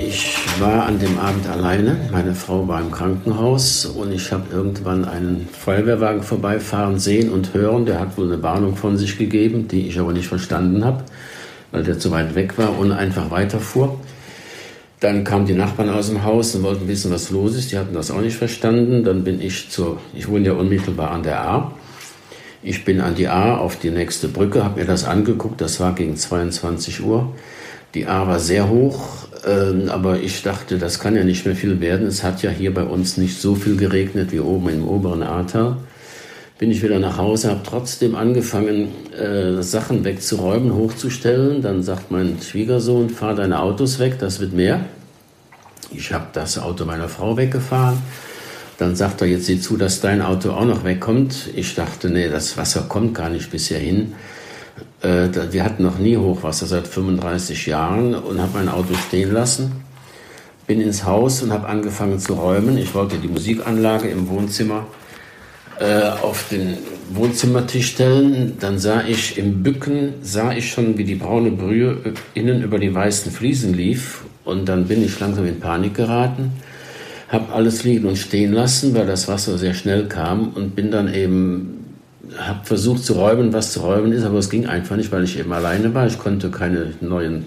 [0.00, 1.96] Ich war an dem Abend alleine.
[2.12, 7.84] Meine Frau war im Krankenhaus und ich habe irgendwann einen Feuerwehrwagen vorbeifahren sehen und hören.
[7.84, 11.02] Der hat wohl eine Warnung von sich gegeben, die ich aber nicht verstanden habe,
[11.72, 13.98] weil der zu weit weg war und einfach weiterfuhr.
[15.00, 17.72] Dann kamen die Nachbarn aus dem Haus und wollten wissen, was los ist.
[17.72, 19.02] Die hatten das auch nicht verstanden.
[19.02, 21.72] Dann bin ich zur, ich wohne ja unmittelbar an der A.
[22.62, 25.60] Ich bin an die A auf die nächste Brücke, habe mir das angeguckt.
[25.60, 27.32] Das war gegen 22 Uhr.
[27.94, 31.80] Die A war sehr hoch, äh, aber ich dachte, das kann ja nicht mehr viel
[31.80, 32.06] werden.
[32.06, 35.76] Es hat ja hier bei uns nicht so viel geregnet wie oben im oberen Ahrtal.
[36.58, 41.62] Bin ich wieder nach Hause, habe trotzdem angefangen, äh, Sachen wegzuräumen, hochzustellen.
[41.62, 44.80] Dann sagt mein Schwiegersohn, fahr deine Autos weg, das wird mehr.
[45.92, 47.98] Ich habe das Auto meiner Frau weggefahren.
[48.78, 51.50] Dann sagt er, jetzt sieh zu, dass dein Auto auch noch wegkommt.
[51.54, 54.14] Ich dachte, nee, das Wasser kommt gar nicht bisher hin.
[55.02, 59.72] Äh, wir hatten noch nie Hochwasser seit 35 Jahren und habe mein Auto stehen lassen.
[60.66, 62.76] Bin ins Haus und habe angefangen zu räumen.
[62.78, 64.86] Ich wollte die Musikanlage im Wohnzimmer
[65.80, 66.78] äh, auf den
[67.10, 68.56] Wohnzimmertisch stellen.
[68.60, 71.98] Dann sah ich im Bücken, sah ich schon, wie die braune Brühe
[72.34, 74.24] innen über die weißen Fliesen lief.
[74.44, 76.52] Und dann bin ich langsam in Panik geraten,
[77.28, 81.12] habe alles liegen und stehen lassen, weil das Wasser sehr schnell kam und bin dann
[81.12, 81.77] eben
[82.36, 85.38] habe versucht zu räumen, was zu räumen ist, aber es ging einfach nicht, weil ich
[85.38, 86.06] eben alleine war.
[86.06, 87.46] Ich konnte keine neuen,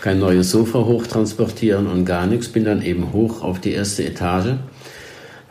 [0.00, 2.48] kein neues Sofa hochtransportieren und gar nichts.
[2.48, 4.54] Bin dann eben hoch auf die erste Etage,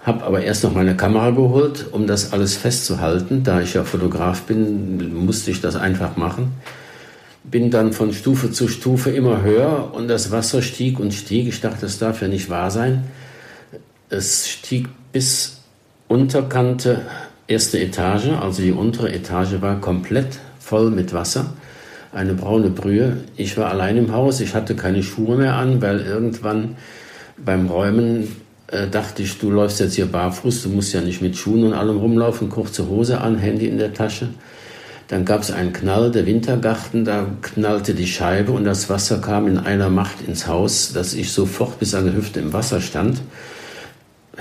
[0.04, 3.44] habe aber erst noch meine Kamera geholt, um das alles festzuhalten.
[3.44, 6.52] Da ich ja Fotograf bin, musste ich das einfach machen.
[7.44, 11.48] Bin dann von Stufe zu Stufe immer höher und das Wasser stieg und stieg.
[11.48, 13.06] Ich dachte, das darf ja nicht wahr sein.
[14.10, 15.62] Es stieg bis
[16.08, 17.02] Unterkante
[17.52, 21.54] erste Etage, also die untere Etage war komplett voll mit Wasser,
[22.14, 23.18] eine braune Brühe.
[23.36, 26.78] Ich war allein im Haus, ich hatte keine Schuhe mehr an, weil irgendwann
[27.38, 28.36] beim Räumen
[28.68, 31.74] äh, dachte ich, du läufst jetzt hier barfuß, du musst ja nicht mit Schuhen und
[31.74, 34.30] allem rumlaufen, kurze Hose an, Handy in der Tasche.
[35.10, 39.46] Dann gab es einen Knall, der Wintergarten, da knallte die Scheibe und das Wasser kam
[39.48, 43.22] in einer Macht ins Haus, dass ich sofort bis an die Hüfte im Wasser stand.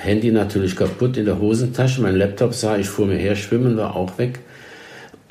[0.00, 2.00] Handy natürlich kaputt in der Hosentasche.
[2.00, 4.40] Mein Laptop sah ich vor mir her schwimmen, war auch weg.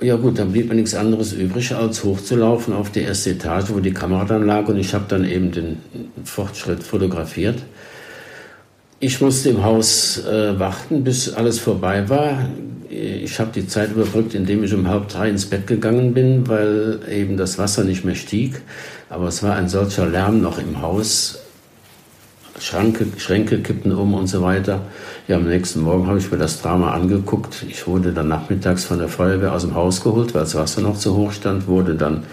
[0.01, 3.79] Ja gut, dann blieb mir nichts anderes übrig, als hochzulaufen auf die erste Etage, wo
[3.79, 4.67] die Kamera dann lag.
[4.67, 5.77] Und ich habe dann eben den
[6.23, 7.57] Fortschritt fotografiert.
[9.01, 12.49] Ich musste im Haus äh, warten, bis alles vorbei war.
[12.89, 16.99] Ich habe die Zeit überbrückt, indem ich um halb drei ins Bett gegangen bin, weil
[17.11, 18.61] eben das Wasser nicht mehr stieg.
[19.09, 21.39] Aber es war ein solcher Lärm noch im Haus.
[22.59, 24.81] Schranke, Schränke kippten um und so weiter.
[25.27, 27.65] Ja, am nächsten Morgen habe ich mir das Drama angeguckt.
[27.67, 30.97] Ich wurde dann nachmittags von der Feuerwehr aus dem Haus geholt, weil das Wasser noch
[30.97, 32.23] zu hoch stand, wurde dann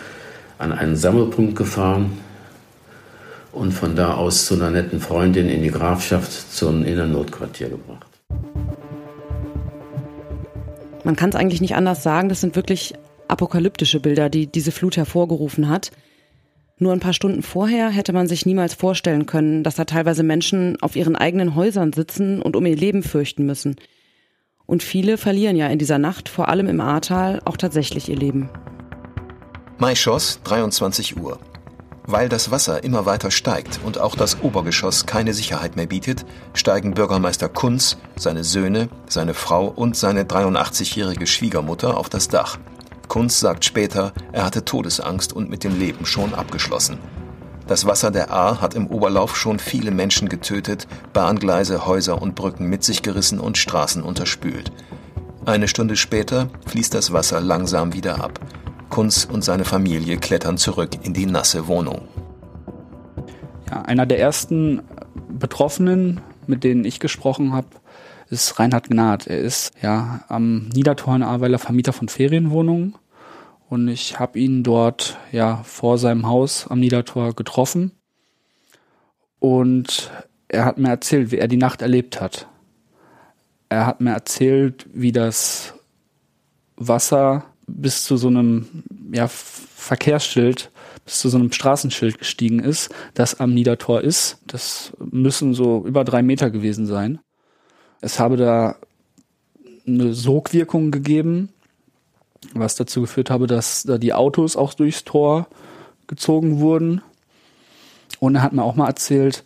[0.58, 2.18] an einen Sammelpunkt gefahren
[3.52, 8.06] und von da aus zu einer netten Freundin in die Grafschaft zum Innernotquartier gebracht.
[11.04, 12.94] Man kann es eigentlich nicht anders sagen, das sind wirklich
[13.28, 15.90] apokalyptische Bilder, die diese Flut hervorgerufen hat.
[16.78, 20.76] Nur ein paar Stunden vorher hätte man sich niemals vorstellen können, dass da teilweise Menschen
[20.82, 23.76] auf ihren eigenen Häusern sitzen und um ihr Leben fürchten müssen.
[24.66, 28.50] Und viele verlieren ja in dieser Nacht, vor allem im Ahrtal, auch tatsächlich ihr Leben.
[29.78, 31.38] Maischoss, 23 Uhr.
[32.04, 36.92] Weil das Wasser immer weiter steigt und auch das Obergeschoss keine Sicherheit mehr bietet, steigen
[36.92, 42.58] Bürgermeister Kunz, seine Söhne, seine Frau und seine 83-jährige Schwiegermutter auf das Dach.
[43.08, 46.98] Kunz sagt später, er hatte Todesangst und mit dem Leben schon abgeschlossen.
[47.66, 52.68] Das Wasser der Ahr hat im Oberlauf schon viele Menschen getötet, Bahngleise, Häuser und Brücken
[52.68, 54.70] mit sich gerissen und Straßen unterspült.
[55.44, 58.40] Eine Stunde später fließt das Wasser langsam wieder ab.
[58.88, 62.02] Kunz und seine Familie klettern zurück in die nasse Wohnung.
[63.68, 64.82] Ja, einer der ersten
[65.28, 67.66] Betroffenen, mit denen ich gesprochen habe,
[68.30, 69.26] ist Reinhard Gnad.
[69.26, 72.94] Er ist ja am Niedertor in Ahrweiler Vermieter von Ferienwohnungen.
[73.68, 77.92] Und ich habe ihn dort ja vor seinem Haus am Niedertor getroffen.
[79.38, 80.10] Und
[80.48, 82.48] er hat mir erzählt, wie er die Nacht erlebt hat.
[83.68, 85.74] Er hat mir erzählt, wie das
[86.76, 90.70] Wasser bis zu so einem ja, Verkehrsschild,
[91.04, 94.38] bis zu so einem Straßenschild gestiegen ist, das am Niedertor ist.
[94.46, 97.18] Das müssen so über drei Meter gewesen sein.
[98.00, 98.76] Es habe da
[99.86, 101.50] eine Sogwirkung gegeben,
[102.54, 105.48] was dazu geführt habe, dass da die Autos auch durchs Tor
[106.06, 107.02] gezogen wurden.
[108.20, 109.44] Und er hat mir auch mal erzählt,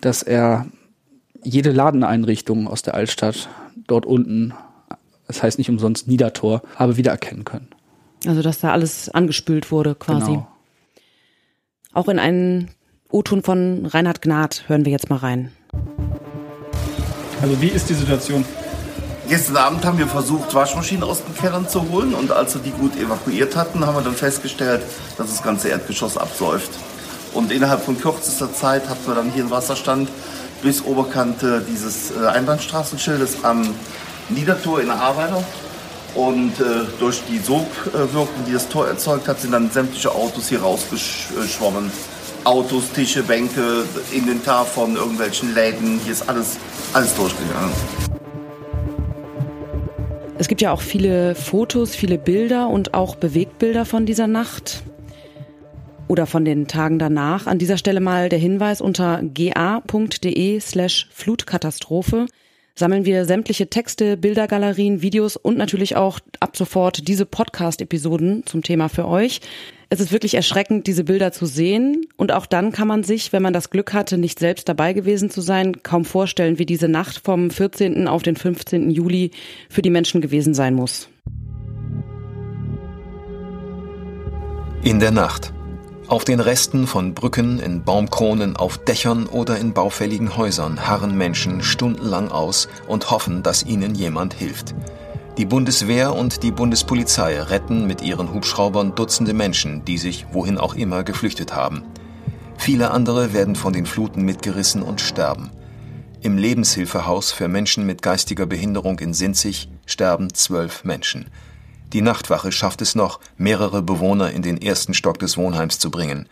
[0.00, 0.66] dass er
[1.42, 3.48] jede Ladeneinrichtung aus der Altstadt
[3.86, 4.54] dort unten,
[5.26, 7.68] das heißt nicht umsonst Niedertor, habe wiedererkennen können.
[8.26, 10.32] Also dass da alles angespült wurde quasi.
[10.32, 10.48] Genau.
[11.92, 12.70] Auch in einen
[13.10, 15.52] O-Ton von Reinhard Gnad hören wir jetzt mal rein.
[17.40, 18.44] Also wie ist die Situation?
[19.28, 22.70] Gestern Abend haben wir versucht, Waschmaschinen aus den Kellern zu holen und als wir die
[22.70, 24.82] gut evakuiert hatten, haben wir dann festgestellt,
[25.18, 26.70] dass das ganze Erdgeschoss absäuft.
[27.34, 30.08] Und innerhalb von kürzester Zeit hatten wir dann hier einen Wasserstand
[30.62, 33.74] bis Oberkante dieses äh, Einbahnstraßenschildes am
[34.30, 35.44] Niedertor in Arbeiter.
[36.14, 40.62] Und äh, durch die Sogwirkung, die das Tor erzeugt hat, sind dann sämtliche Autos hier
[40.62, 41.92] rausgeschwommen.
[42.44, 46.56] Autos, Tische, Bänke, Inventar von irgendwelchen Läden, hier ist alles,
[46.92, 47.72] alles durchgegangen.
[50.38, 54.82] Es gibt ja auch viele Fotos, viele Bilder und auch Bewegtbilder von dieser Nacht
[56.06, 57.46] oder von den Tagen danach.
[57.46, 62.26] An dieser Stelle mal der Hinweis unter ga.de slash Flutkatastrophe
[62.76, 68.88] sammeln wir sämtliche Texte, Bildergalerien, Videos und natürlich auch ab sofort diese Podcast-Episoden zum Thema
[68.88, 69.40] für euch.
[69.90, 72.06] Es ist wirklich erschreckend, diese Bilder zu sehen.
[72.16, 75.30] Und auch dann kann man sich, wenn man das Glück hatte, nicht selbst dabei gewesen
[75.30, 78.06] zu sein, kaum vorstellen, wie diese Nacht vom 14.
[78.06, 78.90] auf den 15.
[78.90, 79.30] Juli
[79.70, 81.08] für die Menschen gewesen sein muss.
[84.82, 85.54] In der Nacht.
[86.06, 91.62] Auf den Resten von Brücken, in Baumkronen, auf Dächern oder in baufälligen Häusern harren Menschen
[91.62, 94.74] stundenlang aus und hoffen, dass ihnen jemand hilft.
[95.38, 100.74] Die Bundeswehr und die Bundespolizei retten mit ihren Hubschraubern Dutzende Menschen, die sich wohin auch
[100.74, 101.84] immer geflüchtet haben.
[102.56, 105.50] Viele andere werden von den Fluten mitgerissen und sterben.
[106.22, 111.30] Im Lebenshilfehaus für Menschen mit geistiger Behinderung in Sinzig sterben zwölf Menschen.
[111.92, 116.28] Die Nachtwache schafft es noch, mehrere Bewohner in den ersten Stock des Wohnheims zu bringen.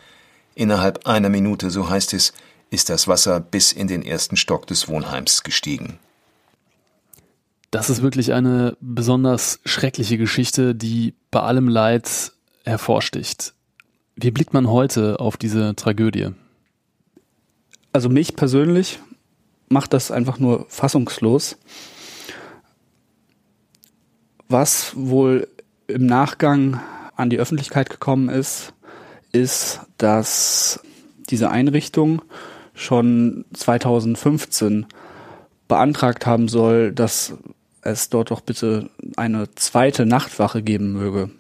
[0.57, 2.33] Innerhalb einer Minute, so heißt es,
[2.71, 6.01] ist das Wasser bis in den ersten Stock des Wohnheims gestiegen.
[7.77, 12.33] Das ist wirklich eine besonders schreckliche Geschichte, die bei allem Leid
[12.65, 13.55] hervorsticht.
[14.15, 16.31] Wie blickt man heute auf diese Tragödie?
[17.93, 18.99] Also mich persönlich
[19.69, 21.57] macht das einfach nur fassungslos
[24.49, 25.49] was wohl
[25.87, 26.81] im Nachgang
[27.17, 28.73] an die Öffentlichkeit gekommen ist,
[29.33, 30.81] ist, dass
[31.31, 32.23] diese Einrichtung
[32.75, 34.87] schon 2015
[35.69, 37.35] beantragt haben soll, dass
[37.87, 41.31] es dort doch bitte eine zweite Nachtwache geben möge.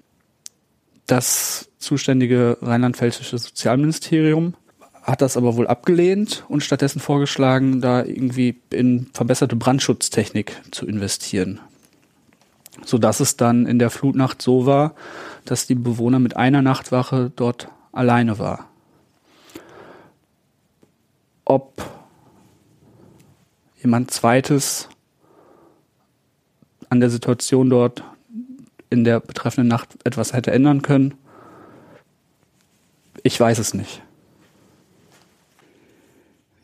[1.06, 4.54] Das zuständige rheinland-pfälzische Sozialministerium
[5.02, 11.60] hat das aber wohl abgelehnt und stattdessen vorgeschlagen, da irgendwie in verbesserte Brandschutztechnik zu investieren
[12.84, 14.94] so dass es dann in der Flutnacht so war,
[15.44, 18.68] dass die Bewohner mit einer Nachtwache dort alleine war.
[21.44, 21.82] Ob
[23.82, 24.88] jemand zweites
[26.90, 28.02] an der Situation dort
[28.90, 31.14] in der betreffenden Nacht etwas hätte ändern können,
[33.22, 34.02] ich weiß es nicht.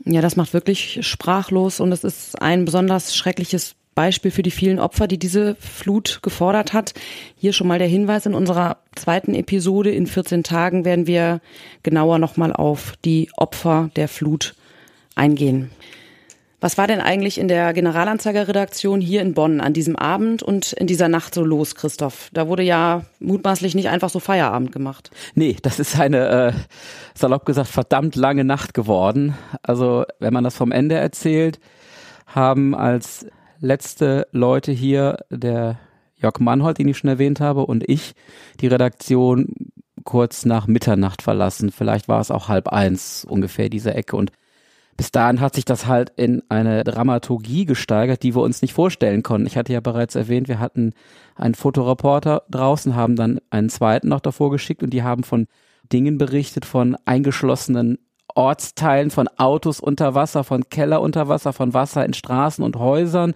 [0.04, 4.78] Ja, das macht wirklich sprachlos und es ist ein besonders schreckliches Beispiel für die vielen
[4.78, 6.94] Opfer, die diese Flut gefordert hat.
[7.36, 9.90] Hier schon mal der Hinweis in unserer zweiten Episode.
[9.90, 11.40] In 14 Tagen werden wir
[11.82, 14.54] genauer nochmal auf die Opfer der Flut
[15.14, 15.70] eingehen.
[16.62, 20.86] Was war denn eigentlich in der Generalanzeigerredaktion hier in Bonn an diesem Abend und in
[20.86, 22.30] dieser Nacht so los, Christoph?
[22.32, 25.10] Da wurde ja mutmaßlich nicht einfach so Feierabend gemacht.
[25.34, 26.52] Nee, das ist eine, äh,
[27.18, 29.34] salopp gesagt, verdammt lange Nacht geworden.
[29.64, 31.58] Also, wenn man das vom Ende erzählt,
[32.26, 33.26] haben als
[33.58, 35.80] letzte Leute hier, der
[36.14, 38.14] Jörg Mannhold, den ich schon erwähnt habe, und ich,
[38.60, 39.48] die Redaktion
[40.04, 41.72] kurz nach Mitternacht verlassen.
[41.72, 44.14] Vielleicht war es auch halb eins ungefähr diese Ecke.
[44.14, 44.30] Und
[44.96, 49.22] bis dahin hat sich das halt in eine Dramaturgie gesteigert, die wir uns nicht vorstellen
[49.22, 49.46] konnten.
[49.46, 50.92] Ich hatte ja bereits erwähnt, wir hatten
[51.34, 55.46] einen Fotoreporter draußen, haben dann einen zweiten noch davor geschickt und die haben von
[55.92, 57.98] Dingen berichtet, von eingeschlossenen
[58.34, 63.34] Ortsteilen, von Autos unter Wasser, von Keller unter Wasser, von Wasser in Straßen und Häusern,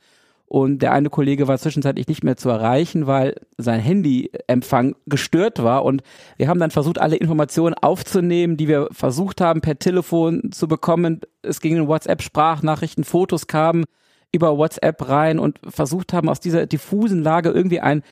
[0.49, 5.85] und der eine Kollege war zwischenzeitlich nicht mehr zu erreichen, weil sein Handyempfang gestört war.
[5.85, 6.03] Und
[6.37, 11.21] wir haben dann versucht, alle Informationen aufzunehmen, die wir versucht haben, per Telefon zu bekommen.
[11.43, 13.85] Es gingen WhatsApp-Sprachnachrichten, Fotos kamen
[14.33, 18.03] über WhatsApp rein und versucht haben, aus dieser diffusen Lage irgendwie ein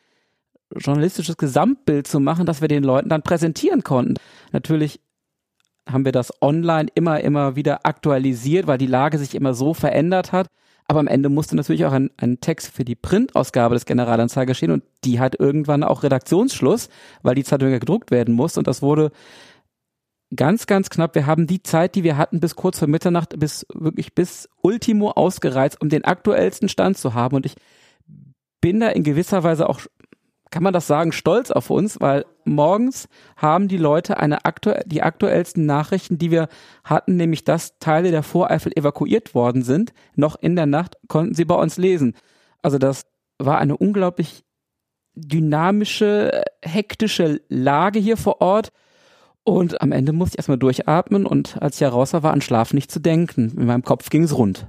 [0.76, 4.14] journalistisches Gesamtbild zu machen, das wir den Leuten dann präsentieren konnten.
[4.50, 5.00] Natürlich
[5.88, 10.32] haben wir das online immer, immer wieder aktualisiert, weil die Lage sich immer so verändert
[10.32, 10.48] hat.
[10.86, 14.70] Aber am Ende musste natürlich auch ein, ein Text für die Printausgabe des Generalanzeigers stehen
[14.70, 16.88] und die hat irgendwann auch Redaktionsschluss,
[17.22, 19.10] weil die Zeitung ja gedruckt werden muss und das wurde
[20.36, 21.14] ganz, ganz knapp.
[21.14, 25.10] Wir haben die Zeit, die wir hatten, bis kurz vor Mitternacht, bis wirklich bis Ultimo
[25.12, 27.36] ausgereizt, um den aktuellsten Stand zu haben.
[27.36, 27.54] Und ich
[28.60, 29.80] bin da in gewisser Weise auch,
[30.54, 35.02] kann man das sagen, stolz auf uns, weil morgens haben die Leute eine aktu die
[35.02, 36.46] aktuellsten Nachrichten, die wir
[36.84, 41.44] hatten, nämlich dass Teile der Voreifel evakuiert worden sind, noch in der Nacht konnten sie
[41.44, 42.14] bei uns lesen.
[42.62, 43.04] Also das
[43.36, 44.44] war eine unglaublich
[45.16, 48.68] dynamische, hektische Lage hier vor Ort.
[49.42, 52.72] Und am Ende musste ich erstmal durchatmen und als ich heraus war, war an Schlaf
[52.72, 53.56] nicht zu denken.
[53.58, 54.68] In meinem Kopf ging es rund.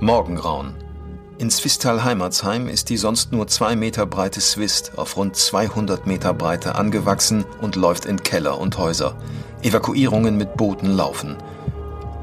[0.00, 0.85] Morgengrauen.
[1.38, 6.32] In Swistal Heimatsheim ist die sonst nur zwei Meter breite Swist auf rund 200 Meter
[6.32, 9.14] Breite angewachsen und läuft in Keller und Häuser.
[9.60, 11.36] Evakuierungen mit Booten laufen.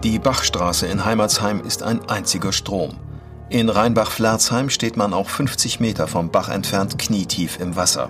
[0.04, 2.97] Die Bachstraße in Heimatsheim ist ein einziger Strom.
[3.49, 8.10] In Rheinbach-Flerzheim steht man auch 50 Meter vom Bach entfernt knietief im Wasser.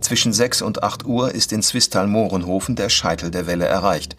[0.00, 4.16] Zwischen 6 und 8 Uhr ist in Zwistal-Mohrenhofen der Scheitel der Welle erreicht.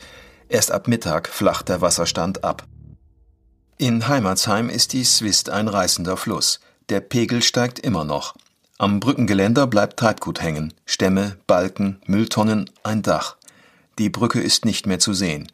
[0.48, 2.68] Erst ab Mittag flacht der Wasserstand ab.
[3.84, 6.62] In Heimatsheim ist die Swist ein reißender Fluss.
[6.88, 8.34] Der Pegel steigt immer noch.
[8.78, 10.74] Am Brückengeländer bleibt Treibgut hängen.
[10.86, 13.36] Stämme, Balken, Mülltonnen, ein Dach.
[14.00, 15.52] Die Brücke ist nicht mehr zu sehen.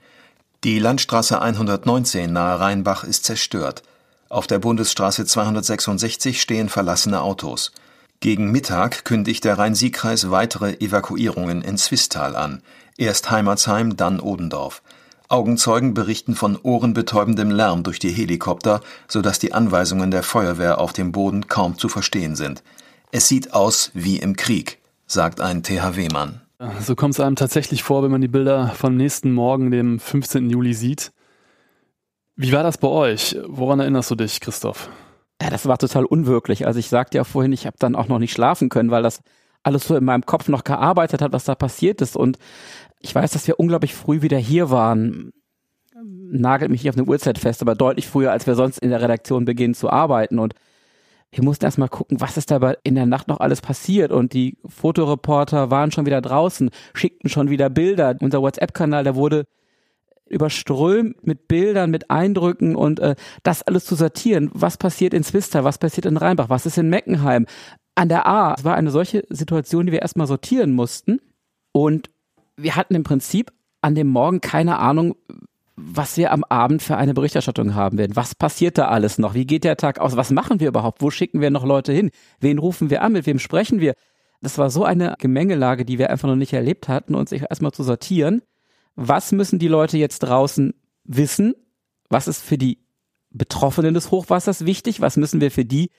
[0.63, 3.81] Die Landstraße 119 nahe Rheinbach ist zerstört.
[4.29, 7.71] Auf der Bundesstraße 266 stehen verlassene Autos.
[8.19, 12.61] Gegen Mittag kündigt der Rhein-Sieg-Kreis weitere Evakuierungen in Zwistal an.
[12.95, 14.83] Erst Heimatsheim, dann Odendorf.
[15.29, 21.11] Augenzeugen berichten von ohrenbetäubendem Lärm durch die Helikopter, sodass die Anweisungen der Feuerwehr auf dem
[21.11, 22.63] Boden kaum zu verstehen sind.
[23.11, 26.41] Es sieht aus wie im Krieg, sagt ein THW-Mann.
[26.81, 30.49] So kommt es einem tatsächlich vor, wenn man die Bilder vom nächsten Morgen, dem 15.
[30.49, 31.11] Juli, sieht.
[32.35, 33.37] Wie war das bei euch?
[33.47, 34.89] Woran erinnerst du dich, Christoph?
[35.41, 36.65] Ja, das war total unwirklich.
[36.65, 39.21] Also ich sagte ja vorhin, ich habe dann auch noch nicht schlafen können, weil das
[39.63, 42.15] alles so in meinem Kopf noch gearbeitet hat, was da passiert ist.
[42.15, 42.37] Und
[42.99, 45.31] ich weiß, dass wir unglaublich früh wieder hier waren.
[46.31, 49.01] Nagelt mich nicht auf eine Uhrzeit fest, aber deutlich früher, als wir sonst in der
[49.01, 50.39] Redaktion beginnen zu arbeiten.
[50.39, 50.53] Und
[51.31, 54.11] wir mussten erstmal gucken, was ist da in der Nacht noch alles passiert.
[54.11, 58.15] Und die Fotoreporter waren schon wieder draußen, schickten schon wieder Bilder.
[58.21, 59.45] Unser WhatsApp-Kanal, der wurde
[60.29, 64.49] überströmt mit Bildern, mit Eindrücken und äh, das alles zu sortieren.
[64.53, 67.45] Was passiert in Zwister, was passiert in Rheinbach, was ist in Meckenheim?
[67.99, 71.19] An der A, es war eine solche Situation, die wir erstmal sortieren mussten.
[71.73, 72.09] Und
[72.55, 75.17] wir hatten im Prinzip an dem Morgen keine Ahnung,
[75.75, 78.15] was wir am Abend für eine Berichterstattung haben werden.
[78.15, 79.33] Was passiert da alles noch?
[79.33, 80.15] Wie geht der Tag aus?
[80.15, 81.01] Was machen wir überhaupt?
[81.01, 82.11] Wo schicken wir noch Leute hin?
[82.39, 83.11] Wen rufen wir an?
[83.11, 83.95] Mit wem sprechen wir?
[84.39, 87.83] Das war so eine Gemengelage, die wir einfach noch nicht erlebt hatten, uns erstmal zu
[87.83, 88.41] sortieren.
[88.95, 91.53] Was müssen die Leute jetzt draußen wissen?
[92.07, 92.77] Was ist für die
[93.29, 95.01] Betroffenen des Hochwassers wichtig?
[95.01, 95.89] Was müssen wir für die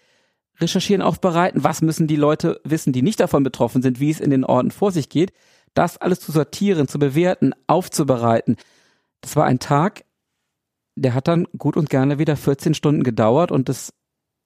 [0.61, 1.65] recherchieren, aufbereiten?
[1.65, 4.71] Was müssen die Leute wissen, die nicht davon betroffen sind, wie es in den Orten
[4.71, 5.33] vor sich geht?
[5.75, 8.57] das alles zu sortieren, zu bewerten, aufzubereiten.
[9.21, 10.05] Das war ein Tag,
[10.97, 13.93] der hat dann gut und gerne wieder 14 Stunden gedauert und das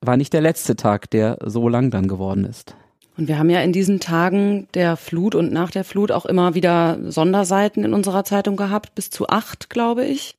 [0.00, 2.77] war nicht der letzte Tag, der so lang dann geworden ist.
[3.16, 6.55] Und wir haben ja in diesen Tagen der Flut und nach der Flut auch immer
[6.55, 10.37] wieder Sonderseiten in unserer Zeitung gehabt, bis zu acht, glaube ich.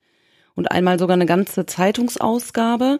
[0.55, 2.99] Und einmal sogar eine ganze Zeitungsausgabe.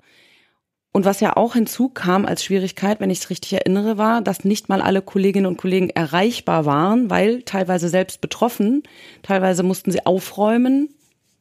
[0.96, 4.70] Und was ja auch hinzukam als Schwierigkeit, wenn ich es richtig erinnere, war, dass nicht
[4.70, 8.82] mal alle Kolleginnen und Kollegen erreichbar waren, weil teilweise selbst betroffen,
[9.22, 10.88] teilweise mussten sie aufräumen,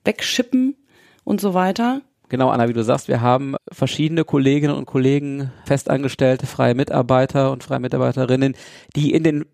[0.05, 0.75] wegschippen
[1.23, 2.01] und so weiter.
[2.29, 7.63] Genau, Anna, wie du sagst, wir haben verschiedene Kolleginnen und Kollegen, festangestellte, freie Mitarbeiter und
[7.63, 8.57] freie Mitarbeiterinnen,
[8.97, 9.45] die in den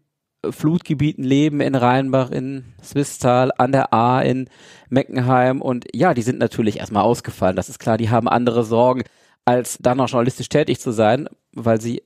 [0.49, 4.49] Flutgebieten leben, in Rheinbach, in Swisttal, an der A, in
[4.89, 5.61] Meckenheim.
[5.61, 9.03] Und ja, die sind natürlich erstmal ausgefallen, das ist klar, die haben andere Sorgen
[9.45, 12.03] als dann noch journalistisch tätig zu sein, weil sie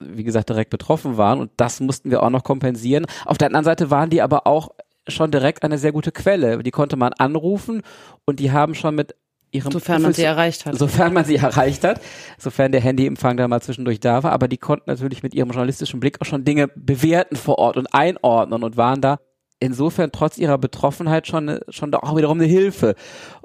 [0.00, 3.06] wie gesagt, direkt betroffen waren und das mussten wir auch noch kompensieren.
[3.26, 4.70] Auf der anderen Seite waren die aber auch
[5.06, 6.62] schon direkt eine sehr gute Quelle.
[6.62, 7.82] Die konnte man anrufen
[8.24, 9.14] und die haben schon mit
[9.50, 10.76] ihrem sofern man sie erreicht hat.
[10.76, 12.00] Sofern man sie erreicht hat,
[12.38, 16.00] sofern der Handyempfang da mal zwischendurch da war, aber die konnten natürlich mit ihrem journalistischen
[16.00, 19.18] Blick auch schon Dinge bewerten vor Ort und einordnen und waren da
[19.58, 22.94] insofern trotz ihrer Betroffenheit schon schon auch wiederum eine Hilfe.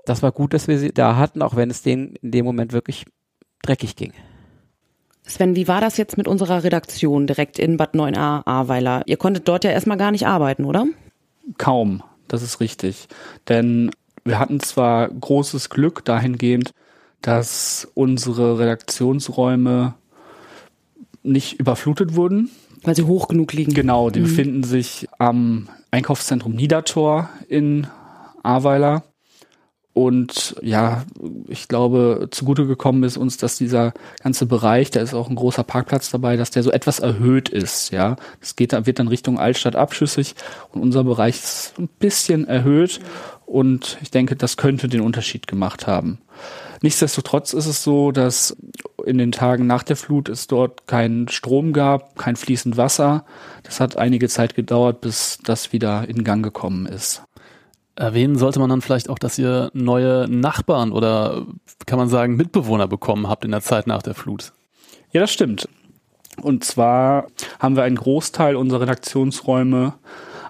[0.06, 2.72] Das war gut, dass wir sie da hatten, auch wenn es denen in dem Moment
[2.72, 3.06] wirklich
[3.62, 4.14] dreckig ging.
[5.24, 9.02] Sven, wie war das jetzt mit unserer Redaktion direkt in Bad 9a Ahrweiler?
[9.08, 10.86] Ihr konntet dort ja erstmal gar nicht arbeiten, oder?
[11.58, 13.08] Kaum, das ist richtig.
[13.50, 13.92] Denn
[14.24, 16.72] wir hatten zwar großes Glück dahingehend,
[17.22, 19.96] dass unsere Redaktionsräume
[21.24, 22.52] nicht überflutet wurden.
[22.84, 23.74] Weil sie hoch genug liegen.
[23.74, 24.26] Genau, die mhm.
[24.26, 27.88] befinden sich am Einkaufszentrum Niedertor in
[28.44, 29.04] Ahrweiler.
[29.96, 31.06] Und ja,
[31.48, 35.64] ich glaube, zugute gekommen ist uns, dass dieser ganze Bereich, da ist auch ein großer
[35.64, 38.18] Parkplatz dabei, dass der so etwas erhöht ist, ja.
[38.42, 40.36] Das geht, wird dann Richtung Altstadt abschüssig
[40.74, 43.00] und unser Bereich ist ein bisschen erhöht
[43.46, 46.20] und ich denke, das könnte den Unterschied gemacht haben.
[46.82, 48.58] Nichtsdestotrotz ist es so, dass
[49.06, 53.24] in den Tagen nach der Flut es dort keinen Strom gab, kein fließend Wasser.
[53.64, 57.22] Das hat einige Zeit gedauert, bis das wieder in Gang gekommen ist.
[57.96, 61.46] Erwähnen sollte man dann vielleicht auch, dass ihr neue Nachbarn oder
[61.86, 64.52] kann man sagen Mitbewohner bekommen habt in der Zeit nach der Flut.
[65.12, 65.70] Ja, das stimmt.
[66.42, 67.28] Und zwar
[67.60, 69.94] haben wir einen Großteil unserer Redaktionsräume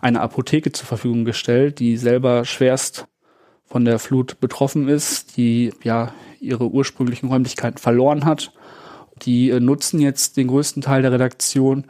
[0.02, 3.06] einer Apotheke zur Verfügung gestellt, die selber schwerst
[3.66, 8.52] von der Flut betroffen ist, die ja ihre ursprünglichen Räumlichkeiten verloren hat.
[9.24, 11.86] Die äh, nutzen jetzt den größten Teil der Redaktion.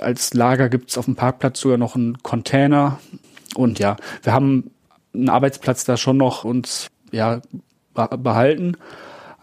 [0.00, 2.98] Als Lager gibt es auf dem Parkplatz sogar noch einen Container.
[3.54, 4.70] Und ja, wir haben
[5.14, 7.40] einen Arbeitsplatz da schon noch uns ja
[7.94, 8.76] behalten.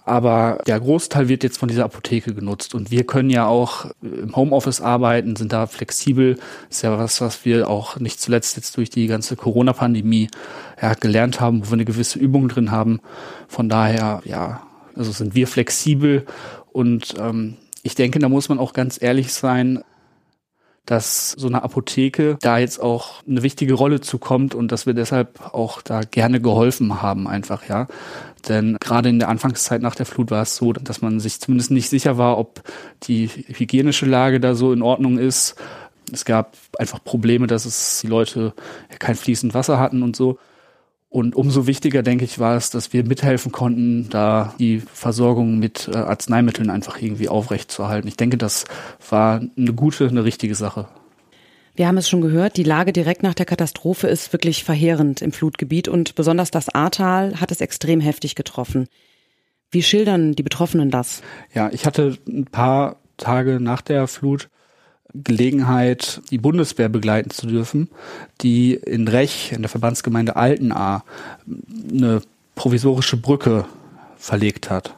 [0.09, 2.73] Aber der Großteil wird jetzt von dieser Apotheke genutzt.
[2.73, 6.33] Und wir können ja auch im Homeoffice arbeiten, sind da flexibel.
[6.67, 10.29] Das ist ja was, was wir auch nicht zuletzt jetzt durch die ganze Corona-Pandemie
[10.81, 13.01] ja, gelernt haben, wo wir eine gewisse Übung drin haben.
[13.47, 14.63] Von daher, ja,
[14.95, 16.25] also sind wir flexibel.
[16.71, 19.83] Und ähm, ich denke, da muss man auch ganz ehrlich sein,
[20.85, 25.53] dass so eine Apotheke da jetzt auch eine wichtige Rolle zukommt und dass wir deshalb
[25.53, 27.87] auch da gerne geholfen haben einfach, ja.
[28.47, 31.71] Denn gerade in der Anfangszeit nach der Flut war es so, dass man sich zumindest
[31.71, 32.63] nicht sicher war, ob
[33.03, 35.55] die hygienische Lage da so in Ordnung ist.
[36.11, 38.53] Es gab einfach Probleme, dass es die Leute
[38.97, 40.39] kein fließend Wasser hatten und so.
[41.09, 45.89] Und umso wichtiger, denke ich, war es, dass wir mithelfen konnten, da die Versorgung mit
[45.91, 48.07] äh, Arzneimitteln einfach irgendwie aufrechtzuerhalten.
[48.07, 48.65] Ich denke, das
[49.09, 50.87] war eine gute, eine richtige Sache.
[51.75, 55.31] Wir haben es schon gehört, die Lage direkt nach der Katastrophe ist wirklich verheerend im
[55.31, 58.87] Flutgebiet und besonders das Ahrtal hat es extrem heftig getroffen.
[59.71, 61.21] Wie schildern die Betroffenen das?
[61.53, 64.49] Ja, ich hatte ein paar Tage nach der Flut
[65.13, 67.89] Gelegenheit, die Bundeswehr begleiten zu dürfen,
[68.41, 71.03] die in Rech, in der Verbandsgemeinde Altenahr,
[71.91, 72.21] eine
[72.55, 73.65] provisorische Brücke
[74.17, 74.95] verlegt hat.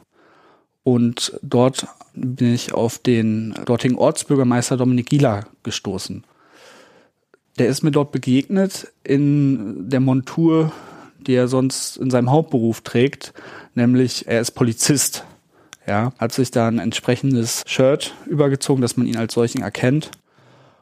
[0.84, 6.24] Und dort bin ich auf den dortigen Ortsbürgermeister Dominik Gieler gestoßen.
[7.58, 10.72] Der ist mir dort begegnet in der Montur,
[11.20, 13.32] die er sonst in seinem Hauptberuf trägt,
[13.74, 15.24] nämlich er ist Polizist.
[15.86, 20.10] Ja, hat sich da ein entsprechendes Shirt übergezogen, dass man ihn als solchen erkennt.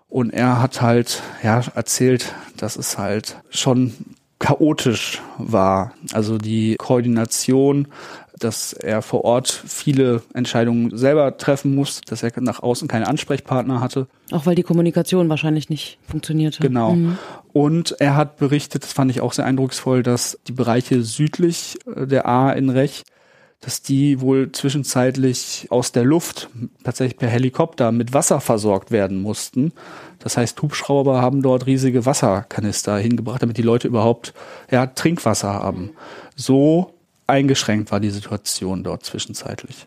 [0.08, 3.94] Und er hat halt, ja, erzählt, dass es halt schon
[4.38, 5.92] chaotisch war.
[6.12, 7.88] Also die Koordination
[8.40, 13.80] dass er vor Ort viele Entscheidungen selber treffen muss, dass er nach außen keine Ansprechpartner
[13.80, 14.08] hatte.
[14.32, 16.62] Auch weil die Kommunikation wahrscheinlich nicht funktionierte.
[16.62, 16.94] Genau.
[16.94, 17.18] Mhm.
[17.52, 22.06] Und er hat berichtet, das fand ich auch sehr eindrucksvoll, dass die Bereiche südlich äh,
[22.06, 23.04] der A in Rech,
[23.60, 26.48] dass die wohl zwischenzeitlich aus der Luft
[26.82, 29.72] tatsächlich per Helikopter mit Wasser versorgt werden mussten.
[30.18, 34.32] Das heißt, Hubschrauber haben dort riesige Wasserkanister hingebracht, damit die Leute überhaupt
[34.70, 35.90] ja, Trinkwasser haben.
[36.36, 36.94] So
[37.26, 39.86] eingeschränkt war die Situation dort zwischenzeitlich.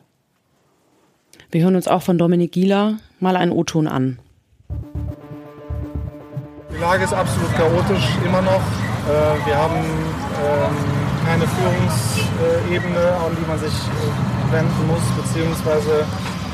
[1.49, 4.19] Wir hören uns auch von Dominik Gieler mal einen O-Ton an.
[6.71, 8.61] Die Lage ist absolut chaotisch, immer noch.
[9.07, 16.05] Äh, wir haben ähm, keine Führungsebene, an die man sich äh, wenden muss, beziehungsweise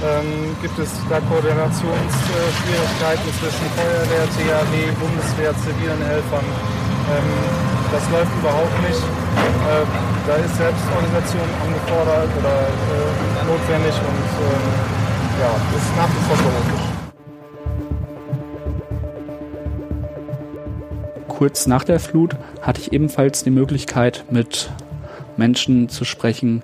[0.05, 6.45] ähm, gibt es da Koordinationsschwierigkeiten zwischen Feuerwehr, THW, Bundeswehr, zivilen Helfern.
[7.11, 7.29] Ähm,
[7.91, 9.01] das läuft überhaupt nicht.
[9.01, 9.83] Äh,
[10.27, 13.09] da ist Selbstorganisation angefordert oder äh,
[13.49, 14.45] notwendig und äh,
[15.41, 16.88] ja, ist nach wie vor chaotisch.
[21.39, 24.69] Kurz nach der Flut hatte ich ebenfalls die Möglichkeit, mit
[25.37, 26.63] Menschen zu sprechen,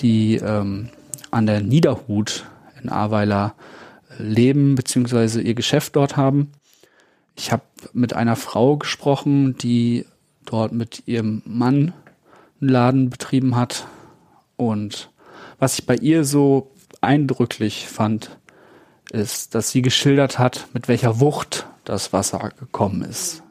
[0.00, 0.90] die ähm,
[1.30, 2.44] an der Niederhut
[2.82, 3.54] in Ahrweiler
[4.18, 5.40] leben bzw.
[5.40, 6.52] ihr Geschäft dort haben.
[7.34, 7.62] Ich habe
[7.94, 10.04] mit einer Frau gesprochen, die
[10.44, 11.94] dort mit ihrem Mann
[12.60, 13.86] einen Laden betrieben hat.
[14.58, 15.10] Und
[15.58, 18.36] was ich bei ihr so eindrücklich fand,
[19.10, 23.42] ist, dass sie geschildert hat, mit welcher Wucht das Wasser gekommen ist.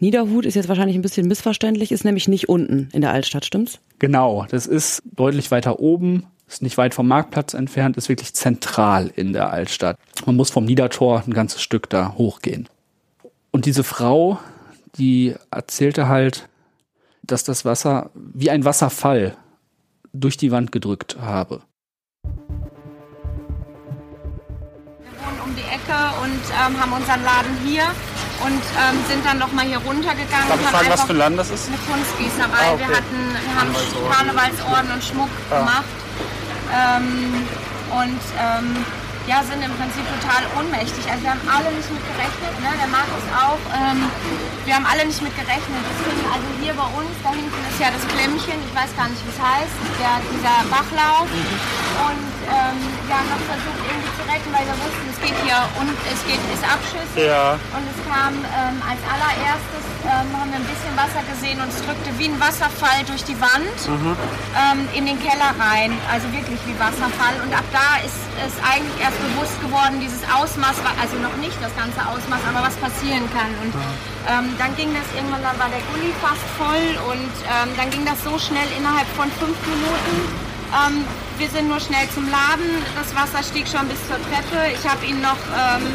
[0.00, 3.78] Niederhut ist jetzt wahrscheinlich ein bisschen missverständlich, ist nämlich nicht unten in der Altstadt, stimmt's?
[3.98, 9.12] Genau, das ist deutlich weiter oben, ist nicht weit vom Marktplatz entfernt, ist wirklich zentral
[9.14, 9.96] in der Altstadt.
[10.26, 12.68] Man muss vom Niedertor ein ganzes Stück da hochgehen.
[13.52, 14.38] Und diese Frau
[14.96, 16.48] die erzählte halt,
[17.22, 19.36] dass das Wasser wie ein Wasserfall
[20.12, 21.62] durch die Wand gedrückt habe.
[25.90, 27.84] Ecke und ähm, haben unseren Laden hier
[28.46, 30.48] und ähm, sind dann noch mal hier runtergegangen.
[30.48, 31.68] Darf ich fragen, was für ein Laden das ist?
[31.68, 32.64] Eine Kunstgießerei.
[32.70, 32.86] Ah, okay.
[32.86, 33.72] Wir, hatten, wir haben
[34.10, 35.58] Karnevalsorden und Schmuck ah.
[35.58, 35.90] gemacht.
[36.70, 37.46] Ähm,
[37.90, 38.66] und ähm,
[39.26, 41.04] ja, sind im Prinzip total ohnmächtig.
[41.10, 42.70] Also wir haben alle nicht mit gerechnet, ne?
[42.78, 43.60] der Markus auch.
[43.74, 44.06] Ähm,
[44.64, 45.82] wir haben alle nicht mit gerechnet.
[46.30, 49.34] Also hier bei uns, da hinten ist ja das Klemmchen, ich weiß gar nicht, wie
[49.34, 51.26] es heißt, der, dieser Bachlauf.
[51.26, 55.60] Und ähm, wir haben noch versucht irgendwie zu retten, weil wir wussten, es geht hier
[55.80, 57.20] und es geht ist Abschüsse.
[57.26, 57.60] Ja.
[57.74, 61.80] Und es kam ähm, als allererstes ähm, haben wir ein bisschen Wasser gesehen und es
[61.84, 65.92] drückte wie ein Wasserfall durch die Wand ähm, in den Keller rein.
[66.08, 67.36] Also wirklich wie Wasserfall.
[67.44, 71.72] Und ab da ist es eigentlich erst bewusst geworden, dieses Ausmaß, also noch nicht das
[71.76, 73.52] ganze Ausmaß, aber was passieren kann.
[73.60, 73.72] Und
[74.28, 78.04] ähm, dann ging das irgendwann, dann war der Gully fast voll und ähm, dann ging
[78.04, 80.49] das so schnell innerhalb von fünf Minuten.
[80.70, 81.04] Ähm,
[81.38, 82.70] wir sind nur schnell zum Laden.
[82.94, 84.70] Das Wasser stieg schon bis zur Treppe.
[84.70, 85.86] Ich habe ihn noch, ähm,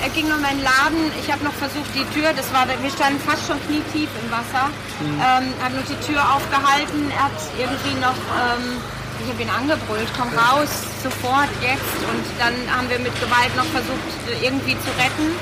[0.00, 1.12] er ging in meinen Laden.
[1.20, 4.72] Ich habe noch versucht, die Tür, das war, wir standen fast schon knietief im Wasser.
[5.04, 7.12] Ähm, habe noch die Tür aufgehalten.
[7.12, 8.80] Er hat irgendwie noch, ähm,
[9.20, 10.72] ich habe ihn angebrüllt, komm raus,
[11.02, 11.98] sofort, jetzt.
[12.08, 14.08] Und dann haben wir mit Gewalt noch versucht,
[14.40, 15.36] irgendwie zu retten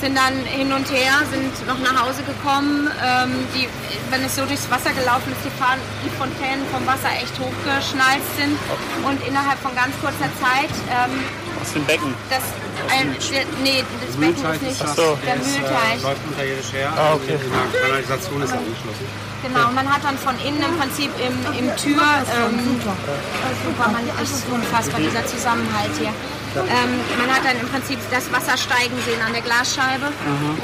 [0.00, 2.88] sind dann hin und her, sind noch nach Hause gekommen.
[3.04, 3.68] Ähm, die,
[4.10, 8.24] wenn es so durchs Wasser gelaufen ist, die, Fahnen, die Fontänen vom Wasser echt hochgeschnallt
[8.40, 8.56] sind.
[9.04, 11.20] Und innerhalb von ganz kurzer Zeit, ähm,
[11.60, 12.14] Aus dem Becken.
[12.32, 12.42] das,
[12.88, 15.18] ein, der, nee, das Becken ist nicht, Ach so.
[15.20, 16.00] der Mühlteich.
[16.02, 16.88] läuft unterirdisch her.
[16.96, 17.36] Ah, okay.
[17.36, 19.06] Die Kanalisation ist angeschlossen.
[19.42, 24.04] Genau, und man hat dann von innen im Prinzip im, im Tür, ähm, super, man
[24.22, 26.12] ist unfassbar, dieser Zusammenhalt hier.
[26.56, 30.10] Ähm, man hat dann im Prinzip das Wasser steigen sehen an der Glasscheibe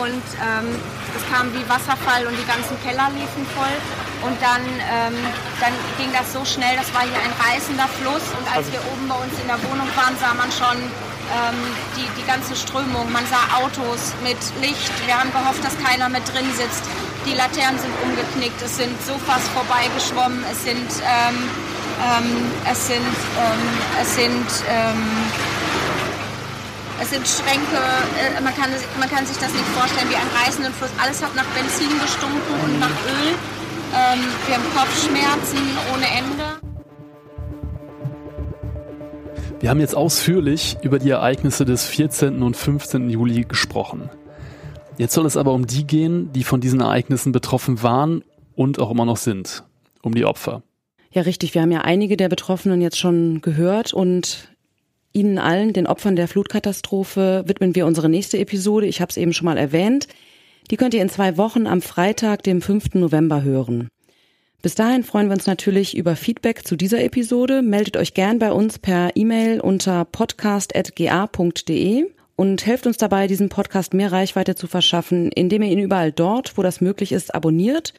[0.02, 0.66] und ähm,
[1.14, 3.76] es kam wie Wasserfall und die ganzen Keller liefen voll
[4.26, 5.14] und dann, ähm,
[5.62, 9.06] dann ging das so schnell, das war hier ein reißender Fluss und als wir oben
[9.06, 10.76] bei uns in der Wohnung waren, sah man schon
[11.30, 11.58] ähm,
[11.96, 13.10] die, die ganze Strömung.
[13.10, 14.92] Man sah Autos mit Licht.
[15.06, 16.84] Wir haben gehofft, dass keiner mit drin sitzt.
[17.26, 18.60] Die Laternen sind umgeknickt.
[18.62, 20.44] Es sind Sofas vorbeigeschwommen.
[20.50, 21.50] Es sind, ähm,
[21.98, 23.16] ähm, es sind,
[24.00, 24.46] es sind,
[27.00, 27.76] es sind Schränke.
[28.18, 30.90] Äh, man, kann, man kann sich das nicht vorstellen wie einen reißenden Fluss.
[31.02, 33.34] Alles hat nach Benzin gestunken und nach Öl.
[33.94, 35.58] Ähm, wir haben Kopfschmerzen
[35.94, 36.66] ohne Ende.
[39.60, 42.42] Wir haben jetzt ausführlich über die Ereignisse des 14.
[42.42, 43.08] und 15.
[43.08, 44.10] Juli gesprochen.
[44.98, 48.22] Jetzt soll es aber um die gehen, die von diesen Ereignissen betroffen waren
[48.54, 49.64] und auch immer noch sind.
[50.02, 50.62] Um die Opfer.
[51.10, 51.54] Ja, richtig.
[51.54, 54.55] Wir haben ja einige der Betroffenen jetzt schon gehört und
[55.16, 58.86] Ihnen allen, den Opfern der Flutkatastrophe, widmen wir unsere nächste Episode.
[58.86, 60.08] Ich habe es eben schon mal erwähnt.
[60.70, 62.96] Die könnt ihr in zwei Wochen am Freitag, dem 5.
[62.96, 63.88] November hören.
[64.60, 67.62] Bis dahin freuen wir uns natürlich über Feedback zu dieser Episode.
[67.62, 72.04] Meldet euch gern bei uns per E-Mail unter podcast.ga.de
[72.36, 76.58] und helft uns dabei, diesem Podcast mehr Reichweite zu verschaffen, indem ihr ihn überall dort,
[76.58, 77.94] wo das möglich ist, abonniert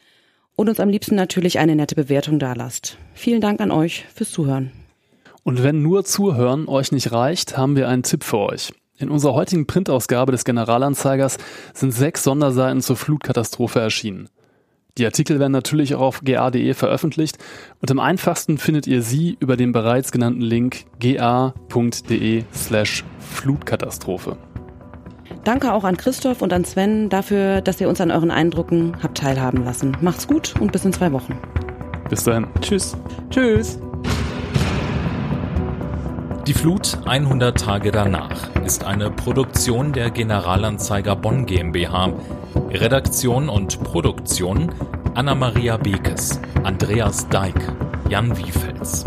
[0.55, 2.99] und uns am liebsten natürlich eine nette Bewertung dalasst.
[3.15, 4.71] Vielen Dank an euch fürs Zuhören.
[5.47, 8.73] Und wenn nur Zuhören euch nicht reicht, haben wir einen Tipp für euch.
[8.97, 11.37] In unserer heutigen Printausgabe des Generalanzeigers
[11.73, 14.27] sind sechs Sonderseiten zur Flutkatastrophe erschienen.
[14.97, 17.37] Die Artikel werden natürlich auch auf ga.de veröffentlicht
[17.79, 24.35] und am einfachsten findet ihr sie über den bereits genannten Link ga.de slash Flutkatastrophe.
[25.45, 29.19] Danke auch an Christoph und an Sven dafür, dass ihr uns an euren Eindrücken habt
[29.19, 29.95] teilhaben lassen.
[30.01, 31.39] Macht's gut und bis in zwei Wochen.
[32.09, 32.47] Bis dahin.
[32.59, 32.97] Tschüss.
[33.29, 33.79] Tschüss.
[36.47, 42.13] Die Flut 100 Tage danach ist eine Produktion der Generalanzeiger Bonn GmbH.
[42.69, 44.71] Redaktion und Produktion
[45.13, 47.53] Anna-Maria Bekes, Andreas Deik,
[48.07, 49.03] Jan Wiefels.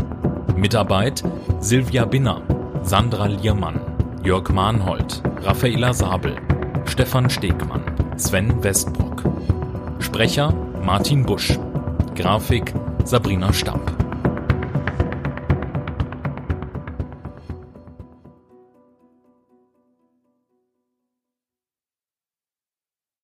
[0.54, 1.22] Mitarbeit
[1.60, 2.42] Silvia Binner,
[2.82, 3.80] Sandra Liermann,
[4.22, 6.36] Jörg Mahnhold, Raffaela Sabel,
[6.84, 7.84] Stefan Stegmann,
[8.18, 9.24] Sven Westbrock.
[9.98, 10.52] Sprecher
[10.84, 11.58] Martin Busch.
[12.14, 12.74] Grafik
[13.04, 13.99] Sabrina Stamp.